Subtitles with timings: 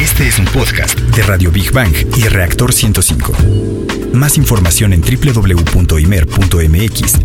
[0.00, 3.32] Este es un podcast de Radio Big Bang y Reactor 105.
[4.12, 5.94] Más información en www.imer.mx,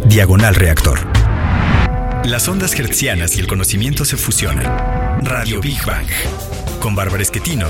[0.08, 1.00] diagonal reactor.
[2.26, 4.68] Las ondas hertzianas y el conocimiento se fusionan.
[5.26, 6.06] Radio Big Bang.
[6.80, 7.66] Con Bárbara Esquetino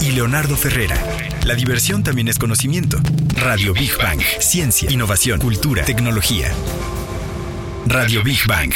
[0.00, 0.96] y Leonardo Ferrera.
[1.44, 2.98] La diversión también es conocimiento.
[3.36, 4.20] Radio Big Bang.
[4.40, 6.50] Ciencia, innovación, cultura, tecnología.
[7.86, 8.72] Radio Big Bang.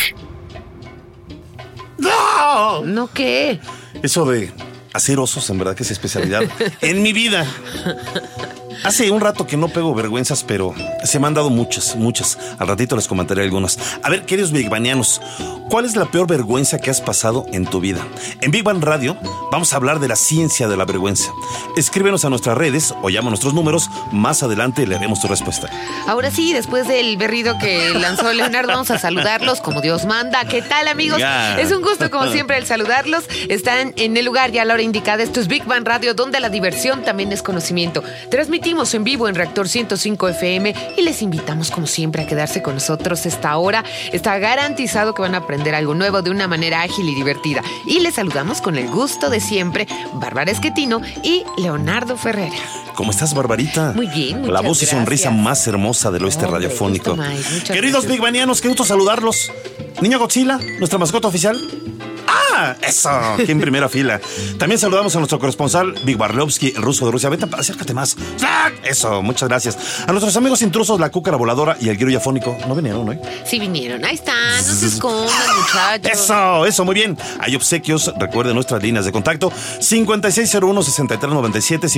[1.98, 2.84] ¡No!
[2.84, 3.58] ¿No qué?
[4.02, 4.52] Eso de
[4.94, 6.44] hacer osos, en verdad que es especialidad
[6.80, 7.46] en mi vida.
[8.82, 10.74] Hace un rato que no pego vergüenzas, pero
[11.04, 12.38] se me han dado muchas, muchas.
[12.58, 13.78] Al ratito les comentaré algunas.
[14.02, 15.20] A ver, queridos bigbanianos,
[15.70, 18.06] ¿cuál es la peor vergüenza que has pasado en tu vida?
[18.40, 19.16] En Big Bang Radio
[19.50, 21.30] vamos a hablar de la ciencia de la vergüenza.
[21.76, 23.88] Escríbenos a nuestras redes o llama a nuestros números.
[24.12, 25.68] Más adelante leeremos tu respuesta.
[26.06, 30.44] Ahora sí, después del berrido que lanzó Leonardo, vamos a saludarlos como Dios manda.
[30.44, 31.18] ¿Qué tal, amigos?
[31.18, 31.60] Ya.
[31.60, 33.24] Es un gusto, como siempre, el saludarlos.
[33.48, 35.22] Están en el lugar y a la hora indicada.
[35.22, 38.02] Esto es Big Bang Radio, donde la diversión también es conocimiento.
[38.64, 42.72] Transmitimos en vivo en Reactor 105 FM y les invitamos, como siempre, a quedarse con
[42.72, 43.84] nosotros esta hora.
[44.10, 47.62] Está garantizado que van a aprender algo nuevo de una manera ágil y divertida.
[47.86, 52.56] Y les saludamos con el gusto de siempre, Bárbara Esquetino y Leonardo Ferrera.
[52.94, 53.92] ¿Cómo estás, Barbarita?
[53.94, 57.16] Muy bien, muchas La voz y sonrisa más hermosa del oeste Hombre, radiofónico.
[57.16, 57.28] más,
[57.66, 58.12] Queridos gracias.
[58.12, 59.52] bigbanianos, qué gusto saludarlos.
[60.00, 61.60] Niño Godzilla, nuestra mascota oficial.
[62.26, 62.43] ¡Ah!
[62.82, 64.20] Eso, aquí en primera fila.
[64.58, 67.28] También saludamos a nuestro corresponsal, Big Barlovsky, el ruso de Rusia.
[67.28, 68.16] Vete, acércate más.
[68.82, 69.78] Eso, muchas gracias.
[70.06, 72.56] A nuestros amigos intrusos, la cúcara voladora y el guiro yafónico.
[72.68, 73.18] No vinieron hoy.
[73.44, 74.34] Sí vinieron, ahí están,
[74.66, 76.12] no se escondan, muchachos.
[76.12, 77.18] Eso, eso, muy bien.
[77.40, 81.88] Hay obsequios, recuerden nuestras líneas de contacto 5601-6397,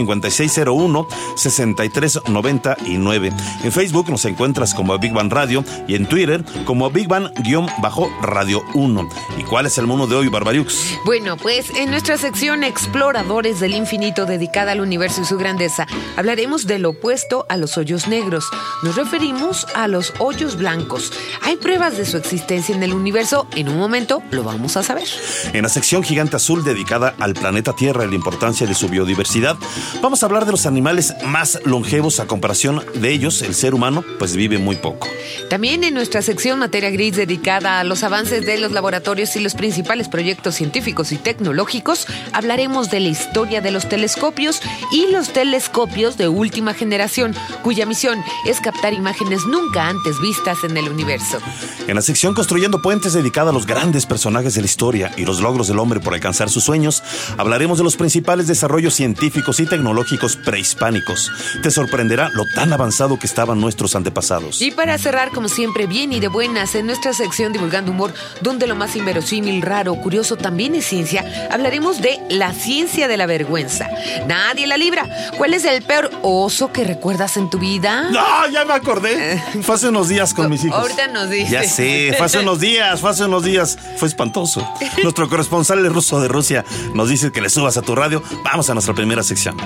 [1.36, 3.32] 5601-6399.
[3.64, 9.08] En Facebook nos encuentras como Big Bang Radio y en Twitter como Big Bang-Radio 1.
[9.38, 10.96] ¿Y cuál es el mono de hoy, Barbariux?
[11.04, 16.68] Bueno, pues en nuestra sección Exploradores del Infinito dedicada al universo y su grandeza, hablaremos
[16.68, 18.44] del opuesto a los hoyos negros.
[18.84, 21.12] Nos referimos a los hoyos blancos.
[21.42, 23.48] Hay pruebas de su existencia en el universo.
[23.56, 25.08] En un momento lo vamos a saber.
[25.52, 29.56] En la sección Gigante Azul dedicada al planeta Tierra y la importancia de su biodiversidad,
[30.00, 33.42] vamos a hablar de los animales más longevos a comparación de ellos.
[33.42, 35.08] El ser humano, pues vive muy poco.
[35.50, 39.54] También en nuestra sección Materia Gris dedicada a los avances de los laboratorios y los
[39.54, 44.60] principales proyectos científicos y tecnológicos, hablaremos de la historia de los telescopios
[44.92, 50.76] y los telescopios de última generación, cuya misión es captar imágenes nunca antes vistas en
[50.76, 51.38] el universo.
[51.86, 55.40] En la sección Construyendo Puentes dedicada a los grandes personajes de la historia y los
[55.40, 57.02] logros del hombre por alcanzar sus sueños,
[57.36, 61.30] hablaremos de los principales desarrollos científicos y tecnológicos prehispánicos.
[61.62, 64.60] Te sorprenderá lo tan avanzado que estaban nuestros antepasados.
[64.62, 68.66] Y para cerrar, como siempre, bien y de buenas, en nuestra sección Divulgando Humor, donde
[68.66, 73.88] lo más inverosímil, raro, curioso también es ciencia, hablaremos de la ciencia de la vergüenza.
[74.26, 75.06] Nadie la libra.
[75.38, 78.08] ¿Cuál es el peor oso que recuerdas en tu vida?
[78.10, 78.48] ¡No!
[78.50, 79.40] Ya me acordé.
[79.62, 80.78] Fue hace unos días con mis hijos.
[80.78, 81.50] Ahorita nos dices.
[81.50, 83.78] Ya sé, fue hace unos días, fue hace unos días.
[83.96, 84.68] Fue espantoso.
[85.04, 86.64] Nuestro corresponsal el ruso de Rusia
[86.94, 88.22] nos dice que le subas a tu radio.
[88.42, 89.56] Vamos a nuestra primera sección.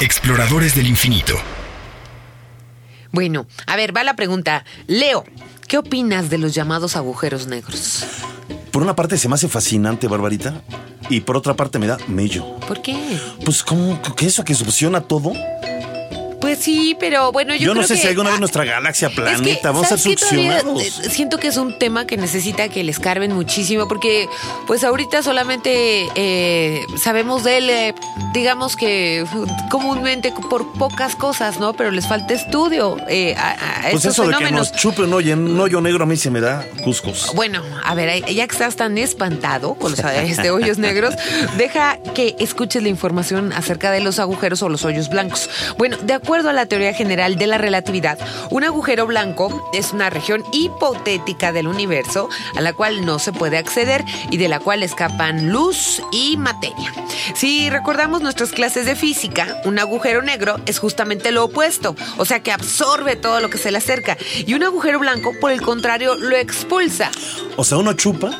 [0.00, 1.34] Exploradores del infinito.
[3.12, 4.64] Bueno, a ver, va la pregunta.
[4.88, 5.24] Leo,
[5.68, 8.04] ¿qué opinas de los llamados agujeros negros?
[8.74, 10.60] Por una parte se me hace fascinante, Barbarita,
[11.08, 12.56] y por otra parte me da mello.
[12.66, 13.20] ¿Por qué?
[13.44, 15.32] Pues, ¿cómo que eso que soluciona todo?
[16.44, 18.64] Pues sí, pero bueno, yo, Yo, no creo sé que- si alguna vez ah, nuestra
[18.64, 22.68] galaxia, Es que, planeta, vamos a ser eh, Siento que es un tema que necesita
[22.68, 24.28] que le escarben muchísimo, porque
[24.66, 27.94] pues ahorita solamente eh, sabemos de él, eh,
[28.34, 29.26] digamos que eh,
[29.70, 31.72] comúnmente por pocas cosas, ¿no?
[31.72, 34.70] Pero les falta estudio eh, a, a Pues estos eso de que fenómenos.
[34.72, 37.32] nos chupe un hoyo, un hoyo negro a mí se me da cuscos.
[37.34, 41.14] Bueno, a ver, ahí- ya que estás tan espantado con los este, hoyos negros,
[41.56, 45.48] deja que escuches la información acerca de los agujeros o los hoyos blancos.
[45.78, 48.18] Bueno, de acuerdo a la teoría general de la relatividad,
[48.50, 53.56] un agujero blanco es una región hipotética del universo a la cual no se puede
[53.56, 56.92] acceder y de la cual escapan luz y materia.
[57.34, 62.40] Si recordamos nuestras clases de física, un agujero negro es justamente lo opuesto, o sea
[62.40, 66.16] que absorbe todo lo que se le acerca y un agujero blanco, por el contrario,
[66.16, 67.12] lo expulsa.
[67.56, 68.36] O sea, uno chupa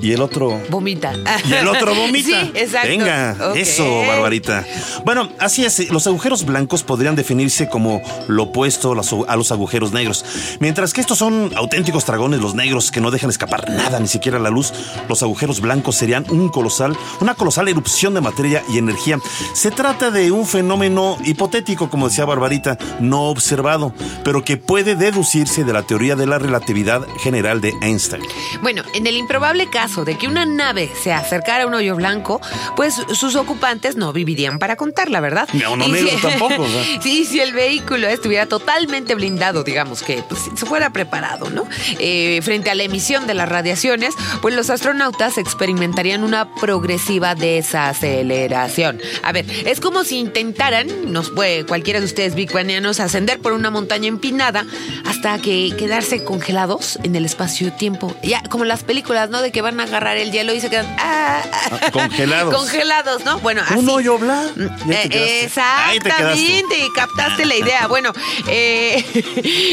[0.00, 1.12] y el otro Vomita.
[1.48, 2.16] Y el otro vomita.
[2.26, 2.88] Sí, exacto.
[2.88, 4.64] Venga, eso, Barbarita.
[5.04, 5.90] Bueno, así es.
[5.90, 10.24] Los agujeros blancos podrían definirse como lo opuesto a los, a los agujeros negros.
[10.60, 14.38] Mientras que estos son auténticos dragones, los negros, que no dejan escapar nada, ni siquiera
[14.38, 14.72] la luz,
[15.08, 19.18] los agujeros blancos serían un colosal, una colosal erupción de materia y energía.
[19.52, 23.92] Se trata de un fenómeno hipotético, como decía Barbarita, no observado,
[24.24, 28.22] pero que puede deducirse de la teoría de la relatividad general de Einstein.
[28.62, 32.40] Bueno, en el improbable caso de que una nave se acercara a un hoyo blanco,
[32.76, 35.46] pues sus ocupantes no vivirían para contarla, ¿verdad?
[35.52, 36.82] No, no Y negro tampoco, o sea.
[37.02, 41.68] Sí, si el vehículo estuviera totalmente blindado, digamos que pues, se fuera preparado, ¿no?
[41.98, 48.98] Eh, frente a la emisión de las radiaciones, pues los astronautas experimentarían una progresiva desaceleración.
[49.22, 53.70] A ver, es como si intentaran, nos puede cualquiera de ustedes biguanianos, ascender por una
[53.70, 54.64] montaña empinada
[55.04, 58.16] hasta que quedarse congelados en el espacio-tiempo.
[58.22, 59.42] Ya, como las películas, ¿no?
[59.42, 62.54] De que van a agarrar el hielo y se quedan ah, ah, Ah, congelados.
[62.58, 63.38] Congelados, ¿no?
[63.40, 63.72] Bueno, así.
[63.78, 64.60] Un hoyo blanco.
[64.90, 67.86] Eh, Exactamente, captaste la idea.
[67.86, 68.12] Bueno,
[68.50, 69.02] eh,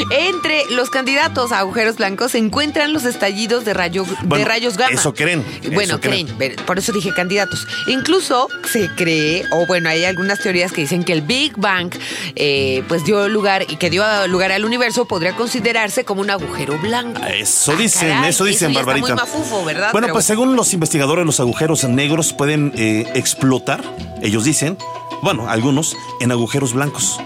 [0.11, 4.93] entre los candidatos a agujeros blancos se encuentran los estallidos de, rayo, de rayos gamma.
[4.95, 5.43] eso creen,
[5.73, 6.27] Bueno, eso creen.
[6.27, 6.55] creen.
[6.65, 7.67] Por eso dije candidatos.
[7.87, 11.93] Incluso se cree, o bueno, hay algunas teorías que dicen que el Big Bang,
[12.37, 16.77] eh, pues dio lugar y que dio lugar al universo, podría considerarse como un agujero
[16.79, 17.21] blanco.
[17.25, 19.07] Eso Ah, dicen, caray, eso dicen, está Barbarita.
[19.07, 19.91] muy mafufo, ¿verdad?
[19.91, 23.81] Bueno, Pero- pues según los investigadores, los agujeros negros pueden eh, explotar,
[24.21, 24.77] ellos dicen,
[25.21, 27.19] bueno, algunos, en agujeros blancos.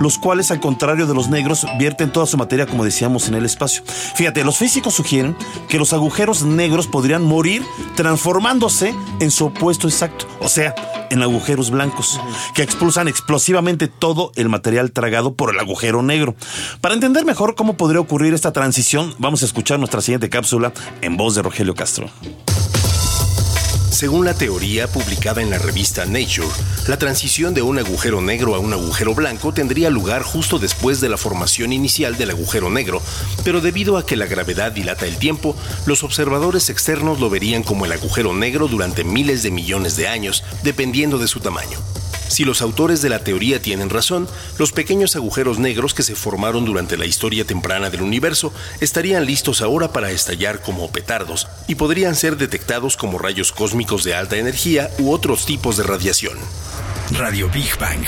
[0.00, 3.44] Los cuales, al contrario de los negros, vierten toda su materia, como decíamos, en el
[3.44, 3.82] espacio.
[4.14, 5.36] Fíjate, los físicos sugieren
[5.68, 7.62] que los agujeros negros podrían morir
[7.96, 10.74] transformándose en su opuesto exacto, o sea,
[11.10, 12.20] en agujeros blancos,
[12.54, 16.34] que expulsan explosivamente todo el material tragado por el agujero negro.
[16.80, 21.16] Para entender mejor cómo podría ocurrir esta transición, vamos a escuchar nuestra siguiente cápsula en
[21.16, 22.08] voz de Rogelio Castro.
[24.00, 26.48] Según la teoría publicada en la revista Nature,
[26.88, 31.10] la transición de un agujero negro a un agujero blanco tendría lugar justo después de
[31.10, 33.02] la formación inicial del agujero negro,
[33.44, 35.54] pero debido a que la gravedad dilata el tiempo,
[35.84, 40.44] los observadores externos lo verían como el agujero negro durante miles de millones de años,
[40.62, 41.78] dependiendo de su tamaño.
[42.30, 46.64] Si los autores de la teoría tienen razón, los pequeños agujeros negros que se formaron
[46.64, 52.14] durante la historia temprana del universo estarían listos ahora para estallar como petardos y podrían
[52.14, 56.38] ser detectados como rayos cósmicos de alta energía u otros tipos de radiación.
[57.18, 58.06] Radio Big Bang.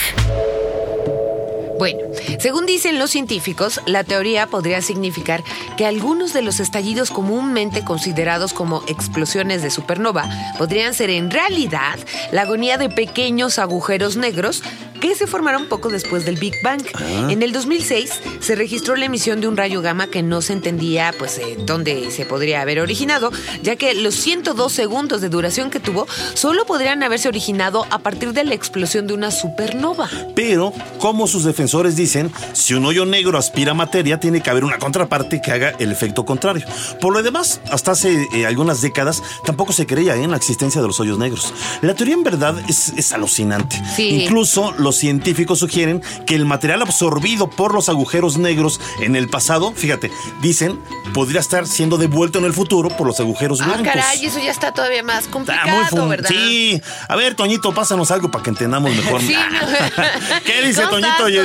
[1.79, 2.01] Bueno,
[2.39, 5.43] según dicen los científicos, la teoría podría significar
[5.77, 10.29] que algunos de los estallidos comúnmente considerados como explosiones de supernova
[10.59, 11.99] podrían ser en realidad
[12.31, 14.63] la agonía de pequeños agujeros negros
[15.03, 16.81] que se formaron poco después del Big Bang.
[17.29, 21.13] En el 2006 se registró la emisión de un rayo gamma que no se entendía
[21.19, 23.33] pues eh, dónde se podría haber originado,
[23.65, 28.33] ya que los 102 segundos de duración que tuvo solo podrían haberse originado a partir
[28.33, 30.09] de la explosión de una supernova.
[30.37, 34.79] Pero, como sus defensores dicen, si un hoyo negro aspira materia, tiene que haber una
[34.79, 36.65] contraparte que haga el efecto contrario.
[37.01, 40.87] Por lo demás, hasta hace eh, algunas décadas tampoco se creía en la existencia de
[40.87, 41.53] los hoyos negros.
[41.81, 43.83] La teoría en verdad es, es alucinante.
[43.97, 44.23] Sí.
[44.23, 49.73] Incluso los científicos sugieren que el material absorbido por los agujeros negros en el pasado,
[49.75, 50.11] fíjate,
[50.41, 50.79] dicen,
[51.15, 53.87] podría estar siendo devuelto en el futuro por los agujeros Ah, blancos.
[53.87, 56.31] caray, eso ya está todavía más Está complicado, muy ¿verdad?
[56.31, 56.81] Sí.
[57.09, 59.21] A ver, Toñito, pásanos algo para que entendamos mejor.
[59.21, 59.35] Sí.
[60.45, 61.43] ¿Qué dice ¿Cómo Toñito Toño?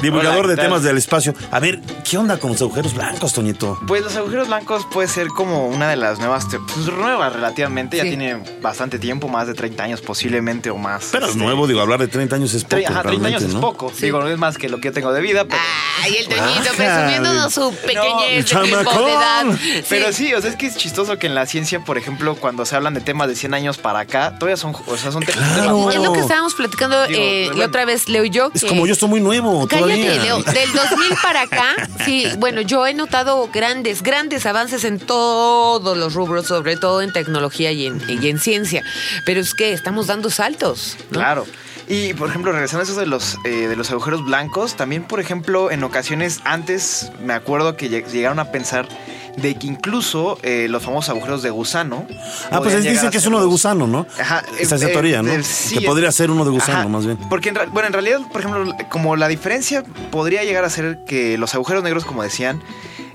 [0.00, 1.34] divulgador Hola, de temas del espacio?
[1.50, 3.78] A ver, ¿qué onda con los agujeros blancos, Toñito?
[3.86, 8.02] Pues los agujeros blancos puede ser como una de las nuevas, pues nuevas relativamente, ya
[8.04, 11.08] tiene bastante tiempo, más de 30 años posiblemente o más.
[11.12, 13.42] Pero es Este, nuevo, digo, hablar de 30 años es poco, tre- ajá, 30 años
[13.42, 13.60] es ¿no?
[13.60, 13.92] poco.
[14.00, 15.60] Digo, no es más que lo que yo tengo de vida, pero...
[16.02, 16.72] Ay, el Toñito Ajá.
[16.76, 19.04] presumiéndonos su pequeñez de tiempo chamacón.
[19.04, 19.44] de edad.
[19.88, 22.64] Pero sí, o sea, es que es chistoso que en la ciencia, por ejemplo, cuando
[22.66, 25.52] se hablan de temas de 100 años para acá, todavía son, o sea, son temas
[25.54, 25.90] Claro.
[25.90, 27.60] Es lo que estábamos platicando Digo, eh, bueno.
[27.60, 28.50] la otra vez, Leo y yo.
[28.54, 30.22] Es que- como yo estoy muy nuevo Cállate, todavía.
[30.22, 30.42] Leo.
[30.42, 36.14] Del 2000 para acá, sí, bueno, yo he notado grandes, grandes avances en todos los
[36.14, 38.82] rubros, sobre todo en tecnología y en, y en ciencia.
[39.24, 40.96] Pero es que estamos dando saltos.
[41.10, 41.18] ¿no?
[41.18, 41.46] Claro.
[41.92, 45.20] Y por ejemplo, regresando a eso de los, eh, de los agujeros blancos, también por
[45.20, 48.88] ejemplo, en ocasiones antes me acuerdo que lleg- llegaron a pensar
[49.36, 52.06] de que incluso eh, los famosos agujeros de gusano.
[52.50, 54.06] Ah, pues dicen a que es uno de gusano, ¿no?
[54.18, 55.32] Ajá, Esa es eh, la teoría, ¿no?
[55.32, 57.18] eh, sí, que podría ser uno de gusano, Ajá, más bien.
[57.28, 61.36] Porque, en, bueno, en realidad, por ejemplo, como la diferencia podría llegar a ser que
[61.38, 62.62] los agujeros negros, como decían,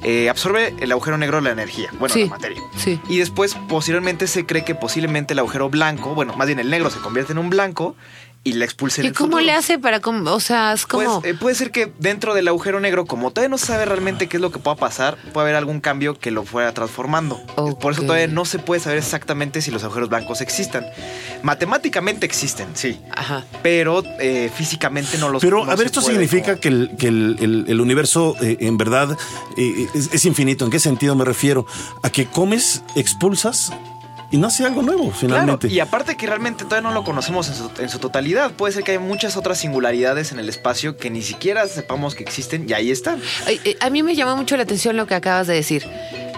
[0.04, 2.62] eh, absorbe el agujero negro la energía, bueno, Sí, la materia.
[2.78, 3.00] sí.
[3.10, 6.90] Y después, posteriormente, se cree que posiblemente el agujero blanco, bueno, más bien el negro
[6.92, 7.96] se convierte en un blanco
[8.48, 9.46] y la expulse en ¿Y el cómo futuro.
[9.46, 11.22] le hace para, com- o sea, es como...
[11.22, 14.28] Pues, eh, puede ser que dentro del agujero negro, como todavía no se sabe realmente
[14.28, 17.40] qué es lo que pueda pasar, puede haber algún cambio que lo fuera transformando.
[17.80, 20.86] Por eso todavía no se puede saber exactamente si los agujeros blancos existan.
[21.44, 23.00] Matemáticamente existen, sí.
[23.16, 23.46] Ajá.
[23.64, 26.92] Pero eh, físicamente no los Pero, no a ver, esto puede significa como- que el,
[26.98, 29.18] que el, el- el universo eh, en verdad
[29.58, 30.66] eh, es, es infinito.
[30.66, 31.66] ¿En qué sentido me refiero?
[32.04, 33.72] A que comes, expulsas
[34.32, 35.68] y nace algo nuevo, finalmente.
[35.68, 38.52] Claro, y aparte que realmente todavía no lo conocemos en su, en su totalidad.
[38.52, 42.24] Puede ser que hay muchas otras singularidades en el espacio que ni siquiera sepamos que
[42.24, 43.22] existen y ahí están.
[43.48, 45.88] Eh, A mí me llama mucho la atención lo que acabas de decir.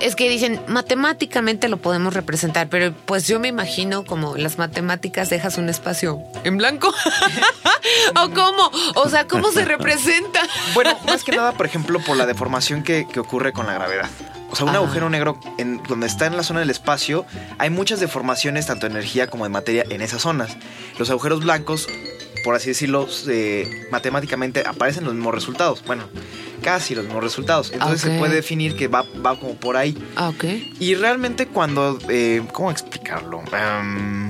[0.02, 5.30] Es que dicen, matemáticamente lo podemos representar, pero pues yo me imagino como las matemáticas
[5.30, 6.94] dejas un espacio en blanco.
[8.16, 8.72] ¿O cómo?
[8.96, 10.42] O sea, ¿cómo se representa?
[10.74, 14.08] Bueno, más que nada, por ejemplo, por la deformación que, que ocurre con la gravedad.
[14.52, 17.26] O sea, un agujero negro en, donde está en la zona del espacio,
[17.58, 20.58] hay muchas deformaciones, tanto de energía como de materia, en esas zonas.
[20.98, 21.88] Los agujeros blancos,
[22.44, 23.08] por así decirlo,
[23.92, 25.84] matemáticamente aparecen los mismos resultados.
[25.86, 26.04] Bueno,
[26.64, 27.72] casi los mismos resultados.
[27.72, 29.98] Entonces se puede definir que va, va como por ahí.
[30.16, 30.44] Ah, ok.
[30.80, 31.98] Y realmente cuando...
[32.10, 33.44] eh, ¿Cómo explicarlo?
[33.52, 34.30] Am,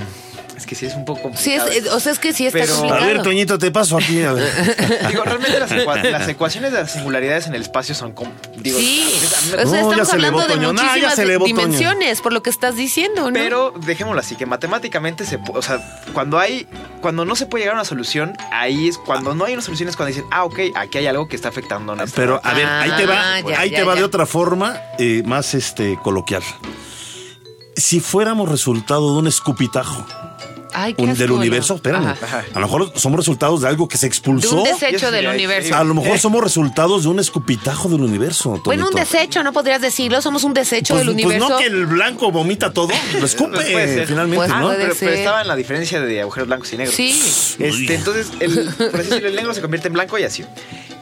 [0.59, 1.95] es que sí es un poco Sí, es, complicado.
[1.97, 3.05] o sea, es que sí está Pero- a complicado.
[3.07, 4.21] ver, Toñito, te paso aquí.
[4.23, 4.51] A ver.
[5.09, 8.13] Digo, realmente las, ecua- las ecuaciones de las singularidades en el espacio son...
[8.57, 10.73] Digo, Sí, o sea, No, estamos se elevó, hablando de Toño.
[10.73, 11.55] No, muchísimas se elevó, Toño.
[11.61, 13.33] dimensiones, por lo que estás diciendo, ¿no?
[13.33, 15.79] Pero dejémoslo así, que matemáticamente se o sea,
[16.13, 16.67] cuando hay,
[17.01, 19.87] cuando no se puede llegar a una solución, ahí es cuando no hay una solución
[19.89, 22.53] es cuando dicen, ah, ok, aquí hay algo que está afectando a nuestra Pero a
[22.53, 23.99] ver, ahí te va, Ah, ya, ahí ya, te va ya.
[24.01, 26.43] de otra forma, eh, más este coloquial.
[27.75, 30.05] Si fuéramos resultado de un escupitajo
[30.73, 32.45] Ay, qué un- del universo, espérame, Ajá.
[32.53, 34.57] a lo mejor somos resultados de algo que se De expulsó.
[34.57, 35.75] un desecho del universo.
[35.75, 38.61] A lo mejor somos resultados de un escupitajo del universo.
[38.65, 40.21] Bueno, un desecho, ¿no podrías decirlo?
[40.21, 41.49] Somos un desecho Pues, del pues universo.
[41.49, 44.07] no que el blanco vomita todo, lo escupe Puede ser.
[44.07, 44.61] finalmente, Pues, ¿no?
[44.67, 46.95] puede pero, pero estaba en la diferencia de agujeros blancos y negros.
[46.95, 47.09] Sí.
[47.59, 50.45] Este, entonces, el, por así decirlo, el negro se convierte en blanco y así.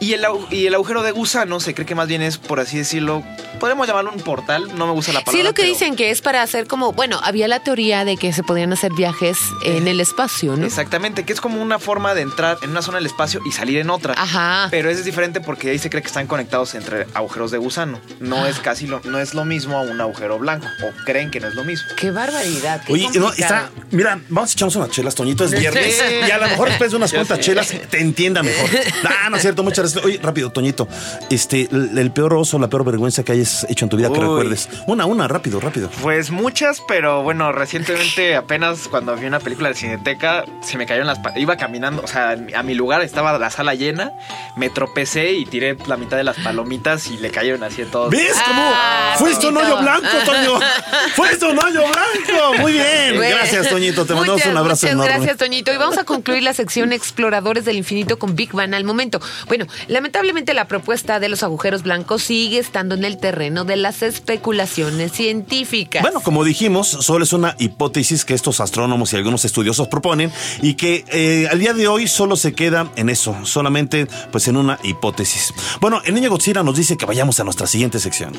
[0.00, 2.78] Y el, y el agujero de gusano se cree que más bien es, por así
[2.78, 3.24] decirlo,
[3.58, 5.32] podemos llamarlo un portal, no me gusta la palabra.
[5.40, 8.16] Sí, lo que pero- dicen que es para hacer como, bueno, había la teoría de
[8.16, 10.66] que se podían hacer viajes en el espacio, ¿no?
[10.66, 13.78] Exactamente, que es como una forma de entrar en una zona del espacio y salir
[13.78, 14.14] en otra.
[14.16, 14.68] Ajá.
[14.70, 18.00] Pero eso es diferente porque ahí se cree que están conectados entre agujeros de gusano.
[18.20, 18.48] No Ah.
[18.48, 20.66] es casi lo, no es lo mismo a un agujero blanco.
[20.82, 21.88] O creen que no es lo mismo.
[21.96, 22.82] Qué barbaridad.
[22.86, 23.70] Qué Oye, no, está.
[23.90, 25.44] Mira, vamos a echarnos unas chelas, Toñito.
[25.44, 25.96] Es viernes.
[25.96, 26.14] Sí.
[26.28, 28.68] Y a lo mejor después de unas cuantas chelas te entienda mejor.
[29.24, 30.04] Ah, no es cierto, muchas gracias.
[30.04, 30.86] Oye, rápido, Toñito.
[31.30, 34.20] Este, el, el peor oso, la peor vergüenza que hayas hecho en tu vida que
[34.20, 34.68] recuerdes.
[34.86, 35.90] Una, una, rápido, rápido.
[36.02, 41.06] Pues muchas, pero bueno, recientemente apenas cuando vi una película de Cineteca, se me cayeron
[41.06, 41.18] las...
[41.36, 44.12] Iba caminando, o sea, a mi lugar estaba la sala llena,
[44.56, 48.10] me tropecé y tiré la mitad de las palomitas y le cayeron así en todo.
[48.10, 48.62] ¿Ves cómo?
[48.74, 50.60] Ah, Fuiste un hoyo blanco, Toño.
[51.14, 52.58] Fuiste un hoyo blanco.
[52.58, 53.16] Muy bien.
[53.16, 54.04] Bueno, Gracias, Toñito.
[54.04, 55.14] Te mandamos muchas, un abrazo muchas enorme.
[55.14, 55.72] gracias, Toñito.
[55.72, 59.20] Y vamos a concluir la sección Exploradores del Infinito con Big Bang al momento.
[59.46, 64.02] Bueno, lamentablemente la propuesta de los agujeros blancos sigue estando en el terreno de las
[64.02, 66.02] especulaciones científicas.
[66.02, 70.74] Bueno, como dijimos, solo es una hipótesis que estos astrónomos y algunos estudiosos proponen y
[70.74, 74.78] que eh, al día de hoy solo se queda en eso, solamente pues en una
[74.82, 75.52] hipótesis.
[75.80, 78.32] Bueno, el niño Godzilla nos dice que vayamos a nuestra siguiente sección.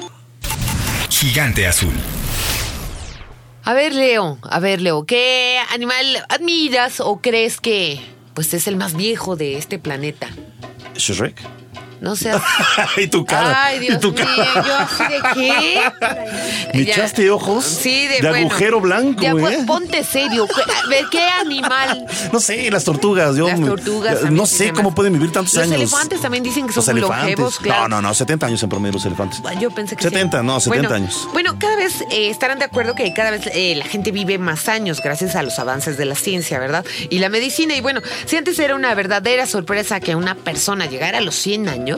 [1.10, 1.94] Gigante azul.
[3.64, 8.02] A ver, Leo, a ver, Leo, ¿qué animal admiras o crees que
[8.34, 10.30] pues es el más viejo de este planeta?
[10.96, 11.59] Shrek.
[12.02, 12.32] No sé.
[12.98, 13.66] y tu cara.
[13.66, 14.64] Ay, Dios y tu mío, cara.
[14.66, 15.82] yo así de qué.
[16.74, 16.94] ¿Me Ya.
[16.94, 17.66] echaste ojos?
[17.66, 18.48] Sí, de, de bueno.
[18.48, 19.64] agujero blanco, Ya, pues, ¿eh?
[19.68, 20.48] Ponte serio.
[20.90, 22.06] Ver, ¿qué animal?
[22.32, 23.36] No sé, las tortugas.
[23.36, 24.32] Yo Las tortugas.
[24.32, 25.76] No sé cómo pueden vivir tantos Los años.
[25.76, 27.22] elefantes también dicen que son Los elefantes.
[27.38, 27.88] longevos, claro.
[27.88, 29.42] No, no, no, 70 años en promedio los elefantes.
[29.60, 30.46] Yo pensé que 70, sí.
[30.46, 31.28] no, 70 Bueno, años.
[31.34, 34.68] Bueno, cada vez eh, estarán de acuerdo que cada vez eh, la gente vive más
[34.70, 36.86] años gracias a los avances de la ciencia, ¿verdad?
[37.10, 37.76] Y la medicina.
[37.76, 41.68] Y bueno, si antes era una verdadera sorpresa que una persona llegara a los 100
[41.70, 41.89] años,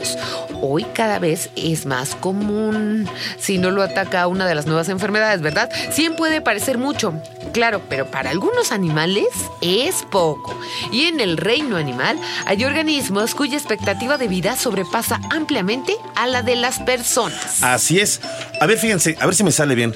[0.60, 3.08] hoy cada vez es más común.
[3.38, 5.70] Si no lo ataca una de las nuevas enfermedades, ¿verdad?
[5.90, 7.14] 100 puede parecer mucho,
[7.52, 9.26] claro, pero para algunos animales
[9.60, 10.58] es poco.
[10.90, 16.42] Y en el reino animal hay organismos cuya expectativa de vida sobrepasa ampliamente a la
[16.42, 17.62] de las personas.
[17.62, 18.20] Así es.
[18.60, 19.94] A ver, fíjense, a ver si me sale bien.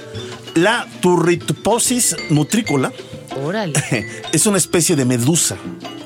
[0.54, 2.92] La Turritopsis nutrícola
[3.44, 3.74] Órale.
[4.32, 5.56] es una especie de medusa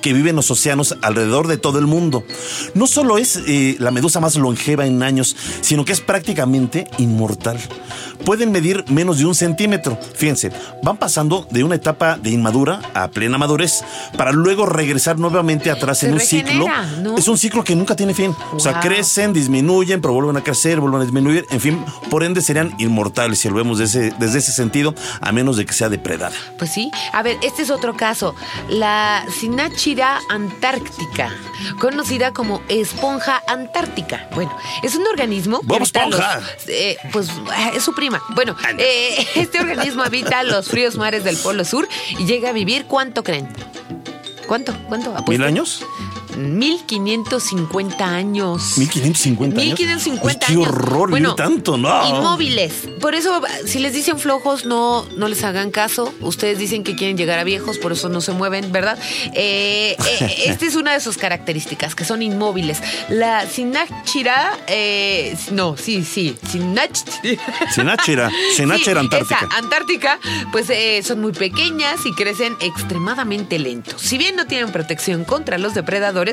[0.01, 2.25] que vive en los océanos alrededor de todo el mundo.
[2.75, 7.59] No solo es eh, la medusa más longeva en años, sino que es prácticamente inmortal.
[8.25, 9.99] Pueden medir menos de un centímetro.
[10.15, 10.53] Fíjense,
[10.83, 13.83] van pasando de una etapa de inmadura a plena madurez
[14.17, 17.03] para luego regresar nuevamente atrás Se en un regenera, ciclo.
[17.03, 17.17] ¿no?
[17.17, 18.35] Es un ciclo que nunca tiene fin.
[18.53, 21.45] O sea, crecen, disminuyen, pero vuelven a crecer, vuelven a disminuir.
[21.51, 25.57] En fin, por ende serían inmortales si lo vemos desde, desde ese sentido, a menos
[25.57, 26.35] de que sea depredada.
[26.59, 26.91] Pues sí.
[27.13, 28.35] A ver, este es otro caso.
[28.69, 29.25] La
[29.91, 31.33] Sinachira antártica,
[31.81, 34.29] conocida como esponja antártica.
[34.37, 35.61] Bueno, es un organismo.
[35.65, 36.37] ¡Bob Esponja!
[36.39, 38.23] los- eh, pues eh, es su prima.
[38.37, 42.85] Bueno, eh, este organismo habita los fríos mares del Polo Sur y llega a vivir,
[42.87, 43.49] ¿cuánto creen?
[44.47, 44.73] ¿Cuánto?
[44.89, 45.13] ¿Cuánto?
[45.27, 45.85] ¿Mil años?
[46.41, 48.79] 1550 años.
[48.79, 49.79] 1550 años.
[49.79, 50.67] 1550 Ay, años.
[50.67, 52.09] Qué horror, vivir tanto, no.
[52.09, 52.89] Inmóviles.
[53.01, 56.13] Por eso, si les dicen flojos, no, no les hagan caso.
[56.21, 58.99] Ustedes dicen que quieren llegar a viejos, por eso no se mueven, ¿verdad?
[59.35, 62.83] Eh, eh, esta es una de sus características, que son inmóviles.
[63.09, 67.43] La Sinachira, eh, no, sí, sí, Sinachira.
[67.73, 69.37] Sinachira, Sinachira Antártica.
[69.37, 70.19] Esa, Antártica,
[70.53, 70.69] pues
[71.05, 74.01] son muy pequeñas y crecen extremadamente lentos.
[74.01, 76.30] Si bien no tienen protección contra los depredadores,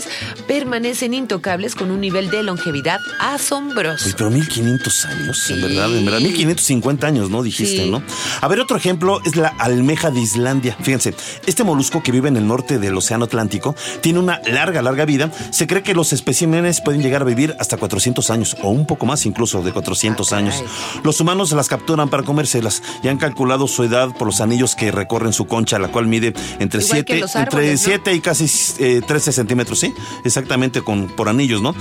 [0.48, 4.10] permanecen intocables con un nivel de longevidad asombroso.
[4.18, 6.20] Pero 1500 años, en verdad, en verdad.
[6.22, 7.44] 1550 años, ¿no?
[7.44, 7.90] Dijiste, Sí.
[7.90, 8.02] ¿no?
[8.42, 10.76] A ver, otro ejemplo es la almeja de Islandia.
[10.82, 11.14] Fíjense,
[11.46, 15.32] este molusco que vive en el norte del Océano Atlántico tiene una larga, larga vida.
[15.52, 19.06] Se cree que los especímenes pueden llegar a vivir hasta 400 años, o un poco
[19.06, 20.64] más incluso de 400 Ah, años.
[21.04, 24.92] Los humanos las capturan para comérselas y han calculado su edad por los anillos que
[24.92, 27.86] recorren su concha, la cual mide entre Igual que 7 los entre árboles, ¿no?
[27.86, 28.46] 7 y casi
[28.80, 29.94] eh, 13 centímetros, ¿sí?
[30.24, 31.76] Exactamente con, por anillos, ¿no?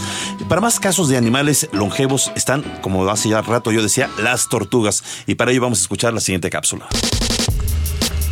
[0.49, 5.03] Para más casos de animales longevos están, como hace ya rato yo decía, las tortugas.
[5.26, 6.87] Y para ello vamos a escuchar la siguiente cápsula.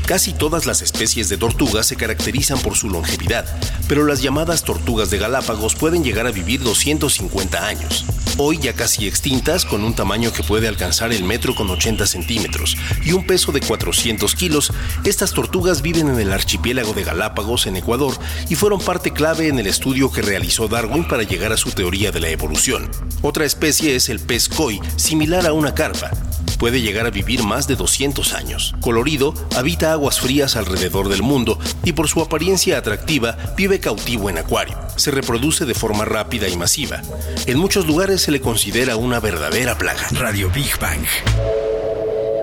[0.06, 3.46] Casi todas las especies de tortugas se caracterizan por su longevidad,
[3.88, 8.04] pero las llamadas tortugas de Galápagos pueden llegar a vivir 250 años.
[8.36, 12.76] Hoy ya casi extintas, con un tamaño que puede alcanzar el metro con 80 centímetros
[13.02, 14.72] y un peso de 400 kilos,
[15.04, 18.14] estas tortugas viven en el archipiélago de Galápagos, en Ecuador,
[18.50, 22.10] y fueron parte clave en el estudio que realizó Darwin para llegar a su teoría
[22.10, 22.90] de la evolución.
[23.22, 26.10] Otra especie es el pez koi, similar a una carpa.
[26.58, 28.74] Puede llegar a vivir más de 200 años.
[28.80, 34.38] Colorido, habita aguas frías alrededor del mundo y por su apariencia atractiva vive cautivo en
[34.38, 34.78] acuario.
[34.96, 37.00] Se reproduce de forma rápida y masiva.
[37.46, 40.06] En muchos lugares se le considera una verdadera plaga.
[40.12, 41.06] Radio Big Bang.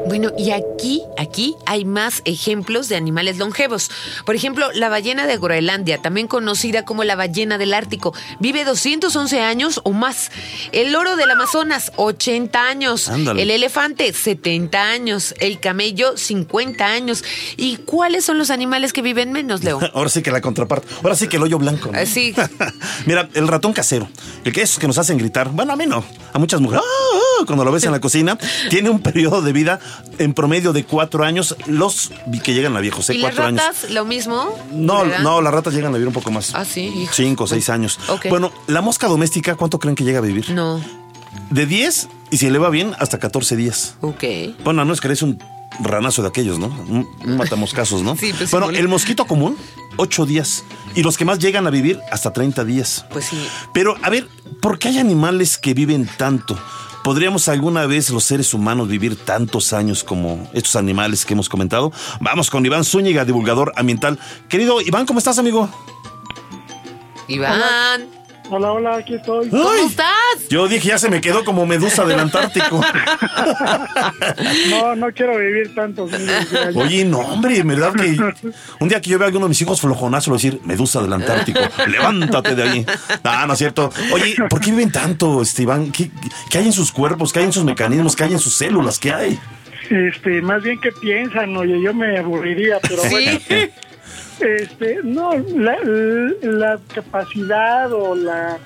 [0.08, 3.90] Bueno, y aquí, aquí hay más ejemplos de animales longevos.
[4.26, 9.42] Por ejemplo, la ballena de Groenlandia, también conocida como la ballena del Ártico, vive 211
[9.42, 10.32] años o más.
[10.72, 13.10] El loro del Amazonas, 80 años.
[13.10, 13.44] Ándale.
[13.44, 15.36] El elefante, 70 años.
[15.40, 17.24] El camello, 50 años.
[17.58, 19.80] ¿Y cuáles son los animales que viven menos, Leo?
[19.94, 20.88] Ahora sí que la contraparte.
[21.04, 21.92] Ahora sí que el hoyo blanco.
[21.92, 21.98] ¿no?
[21.98, 22.34] Ah, sí.
[23.06, 24.10] Mira, el ratón casero.
[24.44, 25.50] El que esos que nos hacen gritar.
[25.50, 26.04] Bueno, a mí no.
[26.34, 26.84] A muchas mujeres.
[26.86, 27.21] ¡ah!
[27.46, 28.38] Cuando lo ves en la cocina,
[28.70, 29.80] tiene un periodo de vida
[30.18, 31.56] en promedio de cuatro años.
[31.68, 32.12] Los
[32.44, 33.16] que llegan a viejos, ¿eh?
[33.16, 33.62] ¿Y las cuatro años.
[33.62, 34.58] ratas, lo mismo?
[34.72, 35.20] No, ¿Verdad?
[35.20, 36.54] no, las ratas llegan a vivir un poco más.
[36.56, 37.16] Ah, sí, hijos.
[37.16, 38.00] Cinco seis años.
[38.08, 38.28] Ok.
[38.30, 40.50] Bueno, la mosca doméstica, ¿cuánto creen que llega a vivir?
[40.52, 40.82] No.
[41.50, 43.96] De 10 y si le va bien, hasta 14 días.
[44.02, 44.24] Ok.
[44.64, 45.38] Bueno, no es que eres un
[45.82, 46.68] ranazo de aquellos, ¿no?
[46.68, 48.16] Un, un matamoscasos, ¿no?
[48.20, 49.58] Sí, pues, bueno, sí, el mosquito común,
[49.98, 50.64] 8 días.
[50.96, 53.06] Y los que más llegan a vivir, hasta 30 días.
[53.12, 53.48] Pues sí.
[53.74, 54.28] Pero, a ver,
[54.62, 56.58] ¿por qué hay animales que viven tanto?
[57.04, 61.92] ¿Podríamos alguna vez los seres humanos vivir tantos años como estos animales que hemos comentado?
[62.20, 64.20] Vamos con Iván Zúñiga, divulgador ambiental.
[64.48, 65.68] Querido Iván, ¿cómo estás, amigo?
[67.28, 68.08] Iván,
[68.74, 69.50] hola, aquí estoy.
[69.50, 69.86] ¿cómo ¡Ay!
[69.88, 70.50] estás?
[70.50, 72.82] Yo dije, ya se me quedó como medusa del Antártico.
[74.70, 76.06] No, no quiero vivir ya.
[76.76, 78.18] Oye, no, hombre, en verdad que
[78.80, 81.60] un día que yo vea a alguno de mis hijos flojonazo, decir, medusa del Antártico,
[81.88, 82.86] levántate de ahí.
[83.24, 83.92] No, no es cierto.
[84.14, 85.92] Oye, ¿por qué viven tanto, este, Iván?
[85.92, 86.12] ¿Qué,
[86.50, 87.34] qué hay en sus cuerpos?
[87.34, 88.16] ¿Qué hay en sus mecanismos?
[88.16, 89.00] ¿Qué hay en sus células?
[89.00, 89.40] ¿Qué hay?
[89.90, 93.40] Este, más bien que piensan, oye, yo me aburriría, pero bueno.
[94.42, 95.78] Este, no, la,
[96.42, 98.58] la capacidad o la,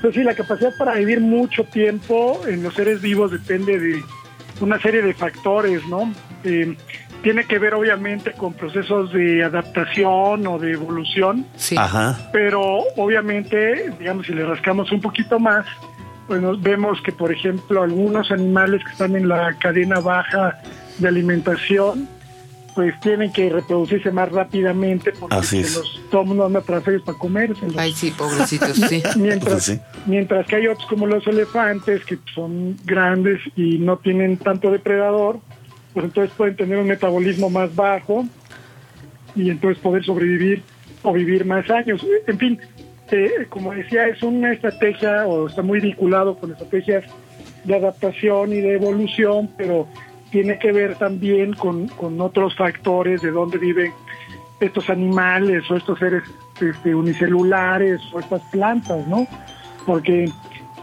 [0.00, 4.02] pues sí, la capacidad para vivir mucho tiempo en los seres vivos depende de
[4.60, 6.12] una serie de factores, ¿no?
[6.44, 6.76] Eh,
[7.22, 11.76] tiene que ver obviamente con procesos de adaptación o de evolución, Sí.
[11.78, 12.30] Ajá.
[12.32, 15.66] pero obviamente, digamos, si le rascamos un poquito más,
[16.26, 20.58] pues nos vemos que, por ejemplo, algunos animales que están en la cadena baja
[20.98, 22.08] de alimentación,
[22.74, 25.78] pues tienen que reproducirse más rápidamente porque Así se
[26.10, 27.76] los mundo anda tras ellos para comérselos.
[27.76, 29.02] Ay, sí, pobrecitos, sí.
[29.16, 29.80] Mientras, Pues sí.
[30.06, 35.40] mientras que hay otros como los elefantes que son grandes y no tienen tanto depredador,
[35.92, 38.24] pues entonces pueden tener un metabolismo más bajo
[39.34, 40.62] y entonces poder sobrevivir
[41.02, 42.04] o vivir más años.
[42.26, 42.60] En fin,
[43.10, 47.04] eh, como decía, es una estrategia o está muy vinculado con estrategias
[47.64, 49.86] de adaptación y de evolución, pero
[50.30, 53.92] tiene que ver también con, con otros factores de dónde viven
[54.60, 56.22] estos animales o estos seres
[56.60, 59.26] este, unicelulares o estas plantas, ¿no?
[59.86, 60.30] Porque,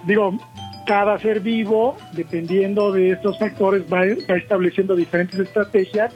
[0.05, 0.37] digo,
[0.85, 6.13] cada ser vivo, dependiendo de estos factores, va, va estableciendo diferentes estrategias,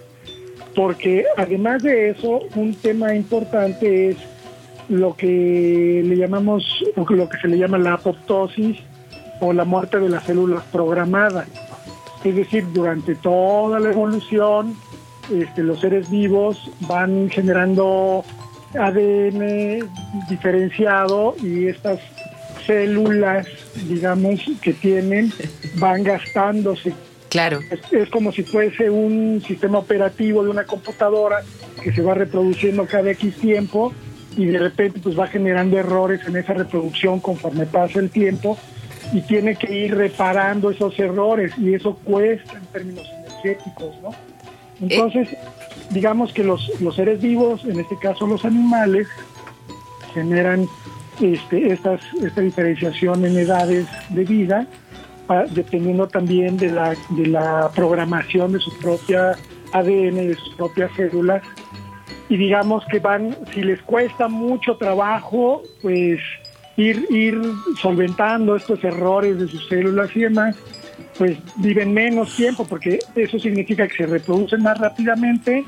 [0.76, 4.18] porque además de eso, un tema importante es
[4.90, 8.80] lo que le llamamos, lo que se le llama la apoptosis
[9.40, 11.48] o la muerte de las células programadas.
[12.24, 14.76] Es decir, durante toda la evolución,
[15.34, 18.24] este, los seres vivos van generando
[18.78, 19.90] ADN
[20.30, 22.00] diferenciado y estas
[22.66, 23.48] células,
[23.88, 25.32] digamos, que tienen
[25.76, 26.94] van gastándose.
[27.30, 27.60] Claro.
[27.72, 31.44] Es, es como si fuese un sistema operativo de una computadora
[31.82, 33.94] que se va reproduciendo cada X tiempo
[34.38, 38.58] y de repente pues va generando errores en esa reproducción conforme pasa el tiempo
[39.14, 44.10] y tiene que ir reparando esos errores y eso cuesta en términos energéticos, ¿no?
[44.82, 45.30] Entonces,
[45.92, 49.08] digamos que los, los seres vivos, en este caso los animales,
[50.14, 50.68] generan
[51.22, 54.68] este, estas, esta diferenciación en edades de vida,
[55.52, 59.38] dependiendo también de la, de la programación de su propia
[59.72, 61.42] ADN, de sus propias células.
[62.28, 66.20] Y digamos que van, si les cuesta mucho trabajo, pues
[66.78, 67.40] ir, ir
[67.82, 70.56] solventando estos errores de sus células y demás,
[71.18, 75.66] pues viven menos tiempo, porque eso significa que se reproducen más rápidamente,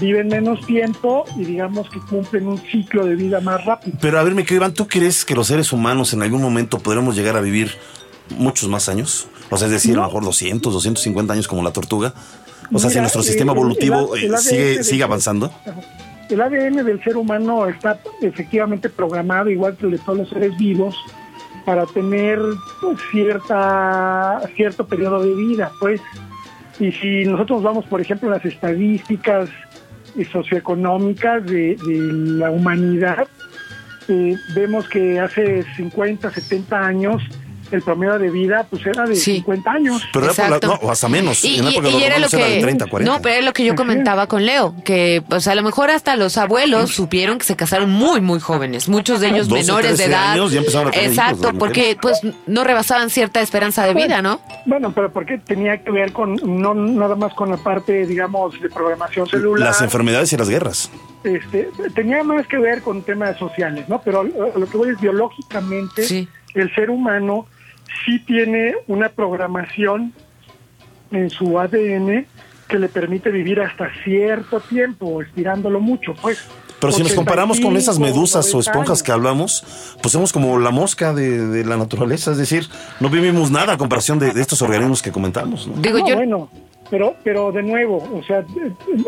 [0.00, 3.96] viven menos tiempo y digamos que cumplen un ciclo de vida más rápido.
[4.00, 6.78] Pero a ver, mi querido Iván, ¿tú crees que los seres humanos en algún momento
[6.78, 7.72] podremos llegar a vivir
[8.36, 9.28] muchos más años?
[9.50, 12.14] O sea, es decir, a lo mejor 200, 250 años como la tortuga.
[12.72, 15.52] O sea, si nuestro eh, sistema evolutivo el eh, sigue, sigue avanzando.
[16.32, 20.56] El ADN del ser humano está efectivamente programado, igual que el de todos los seres
[20.56, 20.96] vivos,
[21.66, 22.40] para tener
[22.80, 26.00] pues, cierta, cierto periodo de vida, pues.
[26.80, 29.50] Y si nosotros vamos, por ejemplo, a las estadísticas
[30.16, 33.28] eh, socioeconómicas de, la humanidad,
[34.08, 37.22] eh, vemos que hace 50, 70 años
[37.76, 39.36] el promedio de vida pues era de Sí.
[39.36, 40.02] 50 años.
[40.12, 40.66] Pero era por la- Exacto.
[40.82, 41.44] no, o hasta menos.
[41.44, 43.12] Y, en la y- época era lo era de que 30, 40.
[43.16, 46.16] no, pero era lo que yo comentaba con Leo, que pues a lo mejor hasta
[46.16, 50.04] los abuelos supieron que se casaron muy muy jóvenes, muchos de ellos 12, menores de
[50.04, 50.32] 13 edad.
[50.32, 54.40] años ya empezaron a tener Exacto, porque pues no rebasaban cierta esperanza de vida, ¿no?
[54.66, 58.68] Bueno, pero porque tenía que ver con, no nada más con la parte, digamos, de
[58.68, 59.68] programación celular.
[59.68, 60.90] Las enfermedades y las guerras.
[61.24, 64.00] este, tenía más que ver con temas sociales, ¿no?
[64.02, 66.28] Pero lo que voy es biológicamente, Sí.
[66.54, 67.46] el ser humano
[68.04, 70.12] sí tiene una programación
[71.10, 72.26] en su ADN
[72.68, 76.42] que le permite vivir hasta cierto tiempo, estirándolo mucho, pues.
[76.80, 79.02] Pero si nos comparamos con esas 85, medusas o 90 esponjas años.
[79.04, 79.64] que hablamos,
[80.02, 82.32] pues somos como la mosca de, de la naturaleza.
[82.32, 82.66] Es decir,
[82.98, 85.68] no vivimos nada a comparación de, de estos organismos que comentamos.
[85.68, 85.74] ¿no?
[85.80, 86.48] Digo No, yo, bueno,
[86.90, 88.44] pero, pero de nuevo, o sea,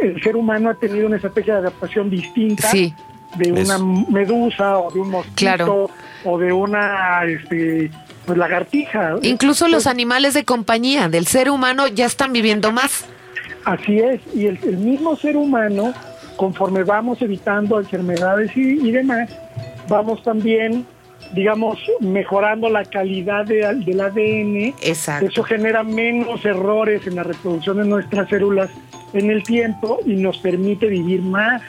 [0.03, 2.95] el ser humano ha tenido una estrategia de adaptación distinta Sí.
[3.39, 3.85] de una Eso.
[4.09, 5.91] medusa o de un mosquito Claro.
[6.25, 7.91] o de una este,
[8.27, 9.17] pues, lagartija.
[9.23, 13.05] incluso los Pues, animales de compañía del ser humano ya están viviendo más.
[13.65, 15.95] Así es, y el, el mismo ser humano,
[16.37, 19.31] conforme vamos evitando enfermedades y, y demás,
[19.89, 20.85] vamos también,
[21.33, 24.75] digamos, mejorando la calidad de- del ADN.
[24.83, 25.27] Exacto.
[25.27, 28.69] Eso genera menos errores en la reproducción de nuestras células
[29.15, 31.63] en el tiempo y nos permite vivir más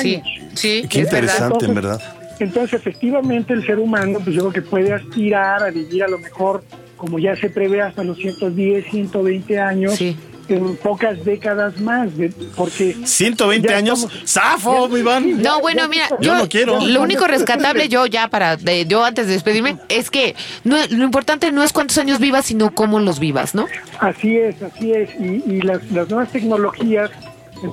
[0.00, 0.28] Sí, años.
[0.54, 1.18] sí, Qué es verdad.
[1.18, 2.15] interesante, en Entonces, verdad.
[2.38, 6.18] Entonces, efectivamente, el ser humano, pues yo creo que puede aspirar a vivir a lo
[6.18, 6.62] mejor,
[6.96, 10.16] como ya se prevé, hasta los 110, 120 años, Sí.
[10.48, 12.94] en pocas décadas más, de- porque...
[13.04, 14.04] 120 ya años.
[14.04, 15.42] estamos- ¡Zafo, mi Iván!
[15.42, 16.78] No, bueno, mira, Yo no quiero.
[16.86, 21.04] Lo único rescatable yo ya para de- yo antes de despedirme es que no, lo
[21.04, 23.66] importante no es cuántos años vivas, sino cómo los vivas, ¿no?
[23.98, 25.10] Así es, así es.
[25.18, 27.10] Y, y las, las nuevas tecnologías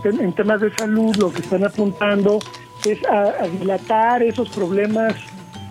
[0.06, 2.40] en, en temas de salud lo que están apuntando
[2.86, 5.16] es a, a dilatar esos problemas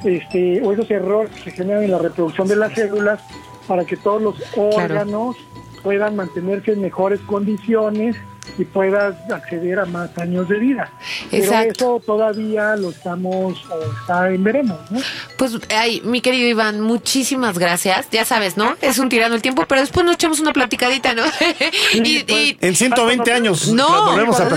[0.04, 3.20] este, o esos errores que se generan en la reproducción de las células
[3.66, 5.36] para que todos los órganos
[5.82, 8.16] puedan mantenerse en mejores condiciones
[8.58, 10.90] y puedas acceder a más años de vida.
[11.30, 11.70] Pero Exacto.
[11.72, 15.00] eso todavía lo estamos, o está en veremos, ¿no?
[15.38, 18.08] Pues, ay, mi querido Iván, muchísimas gracias.
[18.10, 18.76] Ya sabes, ¿no?
[18.80, 21.22] Es un tirano el tiempo, pero después nos echamos una platicadita, ¿no?
[21.94, 21.98] y,
[22.30, 23.68] y- En 120 años.
[23.68, 24.48] no, Volvemos a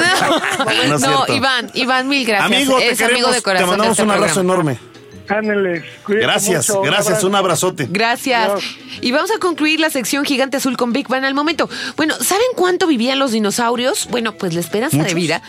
[0.99, 1.25] no.
[1.33, 2.45] Iván, Iván, mil gracias.
[2.51, 3.65] Amigo, te es amigo de corazón.
[3.65, 4.53] te mandamos este un abrazo programa.
[4.73, 4.94] enorme.
[6.07, 7.23] Gracias, mucho, gracias.
[7.23, 7.87] Un abrazote.
[7.89, 8.51] Gracias.
[9.01, 11.69] Y vamos a concluir la sección Gigante Azul con Big Bang al momento.
[11.97, 14.07] Bueno, ¿saben cuánto vivían los dinosaurios?
[14.09, 15.41] Bueno, pues la esperanza de vida,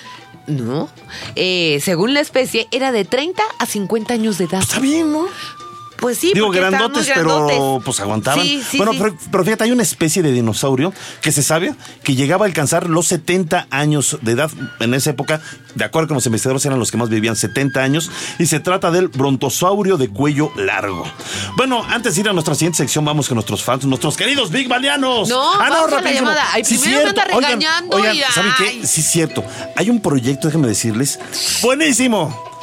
[0.47, 0.89] no.
[1.35, 4.62] Eh, según la especie, era de 30 a 50 años de edad.
[4.62, 5.27] Está bien, ¿no?
[5.98, 7.85] Pues sí, Digo, grandotes, pero grandotes.
[7.85, 8.44] pues aguantaban.
[8.44, 8.98] Sí, sí, bueno, sí.
[9.00, 12.88] Pero, pero fíjate, hay una especie de dinosaurio que se sabe que llegaba a alcanzar
[12.88, 15.40] los 70 años de edad en esa época.
[15.74, 18.11] De acuerdo con los investigadores, eran los que más vivían 70 años.
[18.38, 21.04] Y se trata del brontosaurio de cuello largo.
[21.56, 24.68] Bueno, antes de ir a nuestra siguiente sección, vamos con nuestros fans, nuestros queridos Big
[24.68, 25.28] Balianos.
[25.28, 26.30] No, vamos a la rapidísimo.
[26.52, 27.37] Ay, primero me anda cierto.
[27.37, 28.78] Oigan, regañando Oigan, y ¿saben ay.
[28.80, 28.87] qué?
[28.87, 29.44] Sí, cierto.
[29.76, 31.18] Hay un proyecto, déjenme decirles,
[31.62, 32.56] buenísimo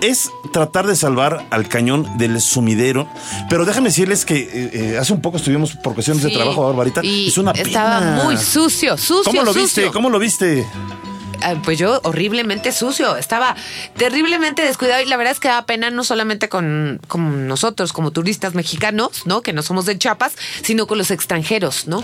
[0.00, 3.08] es tratar de salvar al cañón del sumidero.
[3.48, 7.00] Pero déjenme decirles que eh, eh, hace un poco estuvimos por cuestiones de trabajo, Barbarita.
[7.04, 8.20] y es una estaba pena.
[8.24, 9.62] muy sucio, sucio, ¿Cómo lo sucio.
[9.84, 9.90] viste?
[9.92, 10.66] ¿Cómo lo viste?
[11.42, 13.54] ah, pues yo horriblemente sucio, estaba
[13.96, 18.10] terriblemente descuidado y la verdad es que da pena no solamente con, con nosotros como
[18.10, 19.42] turistas mexicanos, ¿no?
[19.42, 20.32] Que no somos de Chiapas,
[20.62, 22.02] sino con los extranjeros, ¿no?